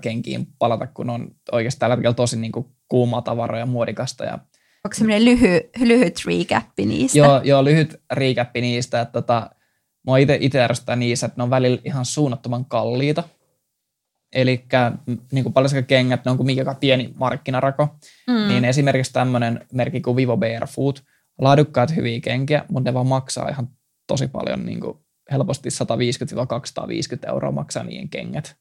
kenkiin 0.01 0.47
palata, 0.59 0.87
kun 0.87 1.11
on 1.11 1.31
oikeastaan 1.53 1.81
tällä 1.81 1.97
hetkellä 1.97 2.15
tosi 2.15 2.37
niin 2.37 2.53
kuin 2.53 2.67
kuumaa 2.89 3.23
tavaraa 3.23 3.59
ja 3.59 3.67
muodikasta. 3.67 4.25
Ja... 4.25 4.39
Onko 4.85 4.95
semmoinen 4.95 5.25
lyhy, 5.25 5.71
lyhyt 5.79 6.21
recap 6.27 6.67
niistä? 6.79 7.19
Joo, 7.19 7.41
joo 7.45 7.65
lyhyt 7.65 8.03
recap 8.13 8.55
niistä. 8.55 9.01
Että 9.01 9.13
tota, 9.13 9.51
mua 10.07 10.17
itse, 10.17 10.63
ärsyttää 10.63 10.97
niissä, 10.97 11.27
että 11.27 11.37
ne 11.37 11.43
on 11.43 11.51
välillä 11.51 11.81
ihan 11.85 12.05
suunnattoman 12.05 12.65
kalliita. 12.65 13.23
Eli 14.33 14.65
niin 15.33 15.43
kuin 15.43 15.53
paljon 15.53 15.85
kengät, 15.87 16.25
ne 16.25 16.31
on 16.31 16.37
kuin 16.37 16.47
mikä 16.47 16.75
pieni 16.81 17.13
markkinarako. 17.15 17.97
Mm. 18.27 18.49
Niin 18.49 18.65
esimerkiksi 18.65 19.13
tämmöinen 19.13 19.67
merkki 19.73 20.01
kuin 20.01 20.17
Vivo 20.17 20.37
Barefoot, 20.37 21.03
laadukkaat 21.39 21.97
hyviä 21.97 22.21
kenkiä, 22.21 22.65
mutta 22.69 22.91
ne 22.91 22.95
vaan 22.95 23.07
maksaa 23.07 23.49
ihan 23.49 23.69
tosi 24.07 24.29
paljon, 24.29 24.67
niin 24.67 24.81
kuin 24.81 24.99
helposti 25.31 25.69
150-250 27.27 27.29
euroa 27.29 27.53
maksaa 27.53 27.85
niiden 27.85 28.09
kengät. 28.09 28.57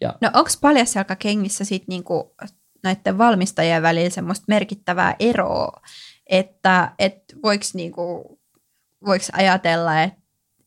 Ja, 0.00 0.14
no 0.20 0.30
onko 0.34 0.50
paljasjalkakengissä 0.60 1.64
sitten 1.64 1.86
niinku 1.88 2.34
näiden 2.82 3.18
valmistajien 3.18 3.82
välillä 3.82 4.10
semmoista 4.10 4.44
merkittävää 4.48 5.16
eroa, 5.18 5.82
että 6.26 6.92
et 6.98 7.22
voiko 7.42 7.64
niinku, 7.74 8.38
ajatella, 9.32 10.02
että 10.02 10.19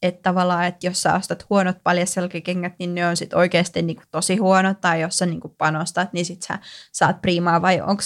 että 0.03 0.21
tavallaan, 0.29 0.65
että 0.65 0.87
jos 0.87 1.01
sä 1.01 1.15
ostat 1.15 1.45
huonot 1.49 1.77
paljasjalkakengät, 1.83 2.73
niin 2.79 2.95
ne 2.95 3.07
on 3.07 3.17
sitten 3.17 3.39
oikeasti 3.39 3.81
niinku 3.81 4.03
tosi 4.11 4.35
huonot, 4.35 4.81
tai 4.81 5.01
jos 5.01 5.17
sä 5.17 5.25
niinku 5.25 5.55
panostat, 5.57 6.13
niin 6.13 6.25
sit 6.25 6.41
sä 6.41 6.59
saat 6.91 7.21
priimaa, 7.21 7.61
vai 7.61 7.81
onko 7.81 8.03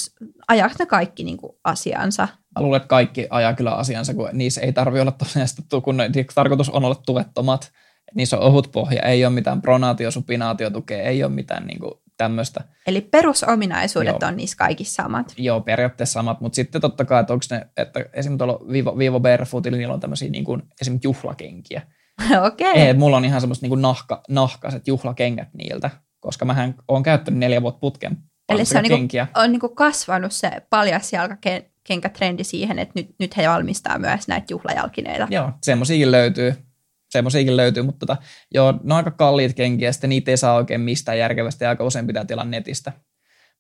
ajaako 0.48 0.76
ne 0.80 0.86
kaikki 0.86 1.24
niinku 1.24 1.60
asiansa? 1.64 2.28
Mä 2.56 2.62
luulen, 2.62 2.78
että 2.78 2.88
kaikki 2.88 3.28
ajaa 3.30 3.54
kyllä 3.54 3.72
asiansa, 3.72 4.14
kun 4.14 4.30
niissä 4.34 4.62
ei 4.62 4.74
tarvitse 4.74 5.02
olla 5.02 5.12
tosiaan, 5.12 5.48
kun 5.84 5.98
ne, 5.98 6.10
tarkoitus 6.36 6.70
on 6.70 6.86
olla 6.86 7.02
tuvettomat, 7.06 7.72
niissä 8.16 8.38
on 8.38 8.44
ohut 8.44 8.72
pohja, 8.72 9.02
ei 9.02 9.26
ole 9.26 9.34
mitään 9.34 9.62
pronaatio, 9.62 10.12
supinaatiotukea, 10.12 11.04
ei 11.04 11.24
ole 11.24 11.32
mitään 11.32 11.68
niin 11.68 11.80
kuin 11.80 11.94
tämmöistä. 12.18 12.64
Eli 12.88 13.02
perusominaisuudet 13.02 14.16
Joo. 14.22 14.30
on 14.30 14.38
niissä 14.38 14.58
kaikissa 14.58 15.04
samat. 15.04 15.34
Joo, 15.38 15.62
periaatteessa 15.62 16.14
samat, 16.14 16.42
mutta 16.42 16.56
sitten 16.56 16.82
totta 16.82 17.06
kai, 17.06 17.22
että 17.22 17.34
onko 17.34 17.46
ne, 17.52 17.68
että 17.78 18.00
esimerkiksi 18.14 18.38
tuolla 18.38 18.72
Vivo, 18.72 18.98
Vivo 18.98 19.20
Barefootilla 19.20 19.78
niillä 19.78 19.94
on 19.94 20.00
tämmöisiä 20.00 20.30
niin 20.30 20.44
kuin, 20.44 20.64
esimerkiksi 20.82 21.08
juhlakenkiä. 21.08 21.82
Okei. 22.48 22.72
Okay. 22.72 22.94
mulla 22.94 23.18
on 23.18 23.26
ihan 23.26 23.42
semmoista 23.42 23.64
niin 23.64 23.70
kuin 23.70 23.82
nahka, 23.82 24.24
nahkaset 24.30 24.88
juhlakengät 24.88 25.50
niiltä, 25.54 25.90
koska 26.20 26.46
mähän 26.46 26.76
olen 26.88 27.04
käyttänyt 27.04 27.40
neljä 27.40 27.62
vuotta 27.62 27.80
putken 27.80 28.18
Eli 28.50 28.66
se 28.66 28.78
on, 28.78 28.84
niinku, 28.84 29.18
on 29.36 29.52
niinku 29.52 29.70
kasvanut 29.70 30.32
se 30.32 30.52
paljas 30.70 31.14
jalkakenkätrendi 31.14 32.44
siihen, 32.44 32.80
että 32.80 32.92
nyt, 32.96 33.10
nyt 33.20 33.38
he 33.38 33.50
valmistaa 33.50 34.00
myös 34.00 34.28
näitä 34.28 34.46
juhlajalkineita. 34.50 35.28
Joo, 35.30 35.52
semmoisiakin 35.64 36.12
löytyy 36.12 36.67
semmoisiakin 37.10 37.58
löytyy, 37.58 37.84
mutta 37.84 38.06
tota, 38.06 38.22
joo, 38.54 38.72
ne 38.72 38.94
on 38.94 38.98
aika 38.98 39.12
kalliit 39.12 39.54
kenkiä, 39.54 39.92
sitten 39.92 40.10
niitä 40.10 40.32
ei 40.32 40.38
saa 40.38 40.56
oikein 40.56 40.82
mistään 40.82 41.18
järkevästi 41.18 41.64
ja 41.64 41.70
aika 41.70 41.84
usein 41.84 42.08
pitää 42.08 42.26
tilaa 42.26 42.46
netistä. 42.46 42.92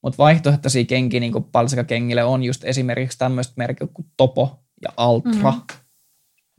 Mutta 0.04 0.18
vaihtoehtoisia 0.18 0.86
kenkiä 0.86 1.20
niin 1.20 1.44
palsikakengille 1.52 2.24
on 2.24 2.44
just 2.44 2.64
esimerkiksi 2.64 3.18
tämmöiset 3.18 3.58
merkit 3.58 3.90
kuin 3.94 4.08
Topo 4.18 4.60
ja 4.82 4.90
Altra. 4.98 5.52
Mm-hmm. 5.52 5.78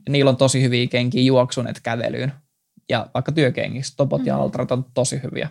Ja 0.05 0.11
niillä 0.11 0.29
on 0.29 0.37
tosi 0.37 0.61
hyviä 0.63 0.87
kenkiä 0.87 1.21
juoksun 1.21 1.67
et 1.67 1.79
kävelyyn. 1.83 2.33
Ja 2.89 3.07
vaikka 3.13 3.31
työkengissä 3.31 3.93
Topot 3.97 4.19
mm-hmm. 4.19 4.27
ja 4.27 4.37
Altrat 4.37 4.71
on 4.71 4.85
tosi 4.93 5.19
hyviä. 5.23 5.49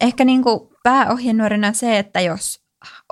Ehkä 0.00 0.24
niin 0.24 0.42
kuin 0.42 0.60
pääohjenuorena 0.82 1.72
se, 1.72 1.98
että 1.98 2.20
jos 2.20 2.60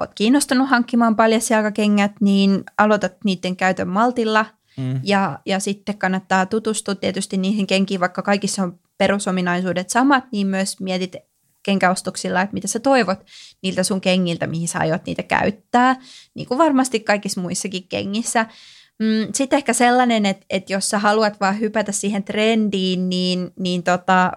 olet 0.01 0.11
kiinnostunut 0.15 0.71
hankkimaan 0.71 1.17
paljasjalkakengät, 1.17 2.13
niin 2.21 2.65
aloitat 2.79 3.13
niiden 3.25 3.57
käytön 3.57 3.89
maltilla– 3.89 4.47
Mm. 4.77 5.01
Ja, 5.03 5.39
ja 5.47 5.61
sitten 5.61 5.99
kannattaa 5.99 6.47
tutustua 6.47 6.95
tietysti 6.95 7.37
niihin 7.37 7.67
kenkiin, 7.67 8.01
vaikka 8.01 8.23
kaikissa 8.23 8.63
on 8.63 8.79
perusominaisuudet 8.99 9.91
samat, 9.91 10.25
niin 10.33 10.47
myös 10.47 10.81
mietit 10.81 11.17
kenkäostoksilla, 11.63 12.43
että 12.43 12.55
mitä 12.55 12.69
sä 12.69 12.81
toivot 12.81 13.19
niiltä 13.63 13.83
sun 13.83 14.01
kengiltä, 14.01 14.47
mihin 14.47 14.69
sä 14.69 14.79
aiot 14.79 15.07
niitä 15.07 15.23
käyttää, 15.23 15.97
niin 16.35 16.49
kuin 16.49 16.59
varmasti 16.59 17.01
kaikissa 17.01 17.41
muissakin 17.41 17.89
kengissä. 17.89 18.47
Mm, 18.99 19.33
sitten 19.35 19.57
ehkä 19.57 19.73
sellainen, 19.73 20.27
että, 20.27 20.47
että 20.51 20.73
jos 20.73 20.91
sä 20.91 20.99
haluat 20.99 21.41
vaan 21.41 21.61
hypätä 21.61 21.93
siihen 21.93 22.25
trendiin, 22.25 23.09
niin, 23.09 23.51
niin 23.59 23.83
tota, 23.83 24.33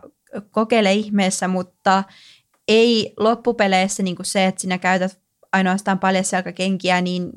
kokeile 0.52 0.94
ihmeessä, 0.94 1.48
mutta 1.48 2.04
ei 2.68 3.14
loppupeleissä 3.20 4.04
niin 4.04 4.16
kuin 4.16 4.26
se, 4.26 4.46
että 4.46 4.62
sinä 4.62 4.78
käytät 4.78 5.20
ainoastaan 5.54 6.00
paljasjalkakenkiä, 6.00 7.02
niin 7.02 7.30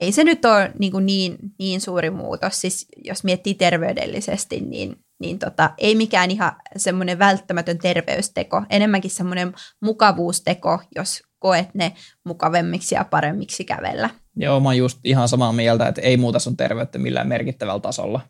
ei 0.00 0.12
se 0.12 0.24
nyt 0.24 0.44
ole 0.44 0.72
niin, 0.78 0.92
kuin 0.92 1.06
niin, 1.06 1.36
niin 1.58 1.80
suuri 1.80 2.10
muutos. 2.10 2.60
Siis 2.60 2.86
jos 3.04 3.24
miettii 3.24 3.54
terveydellisesti, 3.54 4.60
niin, 4.60 4.96
niin 5.20 5.38
tota, 5.38 5.70
ei 5.78 5.94
mikään 5.94 6.30
ihan 6.30 6.52
semmoinen 6.76 7.18
välttämätön 7.18 7.78
terveysteko, 7.78 8.62
enemmänkin 8.70 9.10
semmoinen 9.10 9.54
mukavuusteko, 9.82 10.78
jos 10.96 11.22
koet 11.38 11.74
ne 11.74 11.92
mukavemmiksi 12.24 12.94
ja 12.94 13.04
paremmiksi 13.04 13.64
kävellä. 13.64 14.10
Joo, 14.36 14.60
mä 14.60 14.68
oon 14.68 14.76
just 14.76 14.98
ihan 15.04 15.28
samaa 15.28 15.52
mieltä, 15.52 15.88
että 15.88 16.00
ei 16.00 16.16
muuta 16.16 16.38
sun 16.38 16.56
terveyttä 16.56 16.98
millään 16.98 17.28
merkittävällä 17.28 17.80
tasolla. 17.80 18.20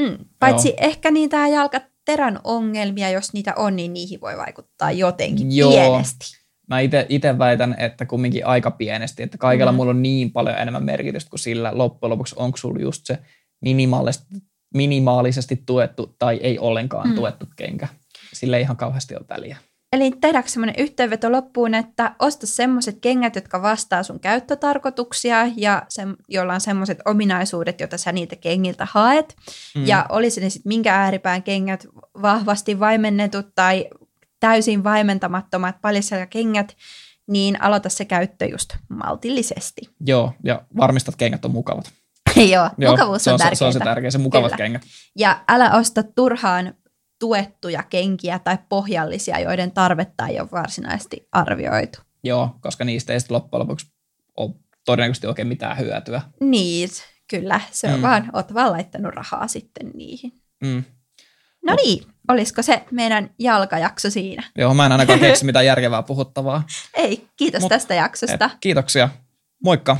Mm, 0.00 0.18
paitsi 0.38 0.68
Joo. 0.68 0.76
ehkä 0.80 1.10
niitä 1.10 1.48
jalkaterän 1.48 2.40
ongelmia, 2.44 3.10
jos 3.10 3.32
niitä 3.32 3.54
on, 3.56 3.76
niin 3.76 3.92
niihin 3.92 4.20
voi 4.20 4.36
vaikuttaa 4.36 4.92
jotenkin 4.92 5.56
Joo. 5.56 5.70
pienesti 5.70 6.37
mä 6.68 6.80
itse 7.08 7.38
väitän, 7.38 7.74
että 7.78 8.06
kumminkin 8.06 8.46
aika 8.46 8.70
pienesti, 8.70 9.22
että 9.22 9.38
kaikella 9.38 9.72
mm. 9.72 9.76
mulla 9.76 9.90
on 9.90 10.02
niin 10.02 10.32
paljon 10.32 10.58
enemmän 10.58 10.84
merkitystä 10.84 11.30
kuin 11.30 11.40
sillä 11.40 11.70
loppujen 11.74 12.10
lopuksi 12.10 12.34
onko 12.38 12.56
sulla 12.56 12.80
just 12.80 13.06
se 13.06 13.18
minimaalisesti, 13.60 14.26
minimaalisesti 14.74 15.62
tuettu 15.66 16.14
tai 16.18 16.40
ei 16.42 16.58
ollenkaan 16.58 17.08
mm. 17.08 17.14
tuettu 17.14 17.46
kenkä. 17.56 17.88
Sillä 18.32 18.56
ei 18.56 18.62
ihan 18.62 18.76
kauheasti 18.76 19.14
ole 19.14 19.24
väliä. 19.28 19.56
Eli 19.92 20.10
tehdäänkö 20.20 20.50
semmoinen 20.50 20.74
yhteenveto 20.78 21.32
loppuun, 21.32 21.74
että 21.74 22.14
osta 22.18 22.46
semmoiset 22.46 22.98
kengät, 23.00 23.34
jotka 23.34 23.62
vastaa 23.62 24.02
sun 24.02 24.20
käyttötarkoituksia 24.20 25.36
ja 25.56 25.82
se, 25.88 26.02
joilla 26.28 26.54
on 26.54 26.60
semmoiset 26.60 26.98
ominaisuudet, 27.04 27.80
joita 27.80 27.98
sä 27.98 28.12
niitä 28.12 28.36
kengiltä 28.36 28.86
haet. 28.90 29.36
Mm. 29.74 29.86
Ja 29.86 30.06
olisi 30.08 30.40
ne 30.40 30.50
sitten 30.50 30.70
minkä 30.70 30.94
ääripään 30.94 31.42
kengät, 31.42 31.86
vahvasti 32.22 32.80
vaimennetut 32.80 33.46
tai 33.54 33.86
täysin 34.40 34.84
vaimentamattomat 34.84 35.76
kengät, 36.30 36.76
niin 37.28 37.62
aloita 37.62 37.88
se 37.88 38.04
käyttö 38.04 38.46
just 38.46 38.76
maltillisesti. 38.88 39.80
Joo, 40.06 40.32
ja 40.44 40.62
varmistat, 40.76 41.12
että 41.12 41.18
kengät 41.18 41.44
on 41.44 41.50
mukavat. 41.50 41.92
Joo, 42.52 42.70
Joo, 42.78 42.92
mukavuus 42.92 43.24
se 43.24 43.32
on, 43.32 43.38
tärkeää. 43.38 43.54
Se 43.54 43.64
on 43.64 43.72
se 43.72 43.78
tärkeä, 43.78 44.10
se 44.10 44.18
mukavat 44.18 44.52
Kyllä. 44.52 44.56
kengät. 44.56 44.82
Ja 45.16 45.44
älä 45.48 45.70
osta 45.70 46.02
turhaan 46.02 46.74
tuettuja 47.18 47.82
kenkiä 47.82 48.38
tai 48.38 48.58
pohjallisia, 48.68 49.40
joiden 49.40 49.70
tarvetta 49.70 50.26
ei 50.26 50.40
ole 50.40 50.48
varsinaisesti 50.52 51.28
arvioitu. 51.32 51.98
Joo, 52.24 52.56
koska 52.60 52.84
niistä 52.84 53.12
ei 53.12 53.20
sitten 53.20 53.34
loppujen 53.34 53.60
lopuksi 53.60 53.86
ole 54.36 54.54
todennäköisesti 54.84 55.26
oikein 55.26 55.48
mitään 55.48 55.78
hyötyä. 55.78 56.22
Niin, 56.40 56.88
kyllä. 57.30 57.60
Se 57.70 57.88
on 57.88 57.96
mm. 57.96 58.02
vaan, 58.02 58.30
oot 58.32 58.54
vaan 58.54 58.72
laittanut 58.72 59.14
rahaa 59.14 59.48
sitten 59.48 59.90
niihin. 59.94 60.32
Mm. 60.60 60.84
No 61.66 61.74
niin. 61.74 62.04
Olisiko 62.28 62.62
se 62.62 62.84
meidän 62.90 63.30
jalkajakso 63.38 64.10
siinä? 64.10 64.42
Joo, 64.58 64.74
mä 64.74 64.86
en 64.86 64.92
ainakaan 64.92 65.18
keksi 65.28 65.44
mitään 65.44 65.66
järkevää 65.66 66.02
puhuttavaa. 66.02 66.62
Ei, 66.94 67.26
kiitos 67.36 67.62
Mut- 67.62 67.68
tästä 67.68 67.94
jaksosta. 67.94 68.44
Et, 68.44 68.52
kiitoksia. 68.60 69.08
Moikka. 69.64 69.96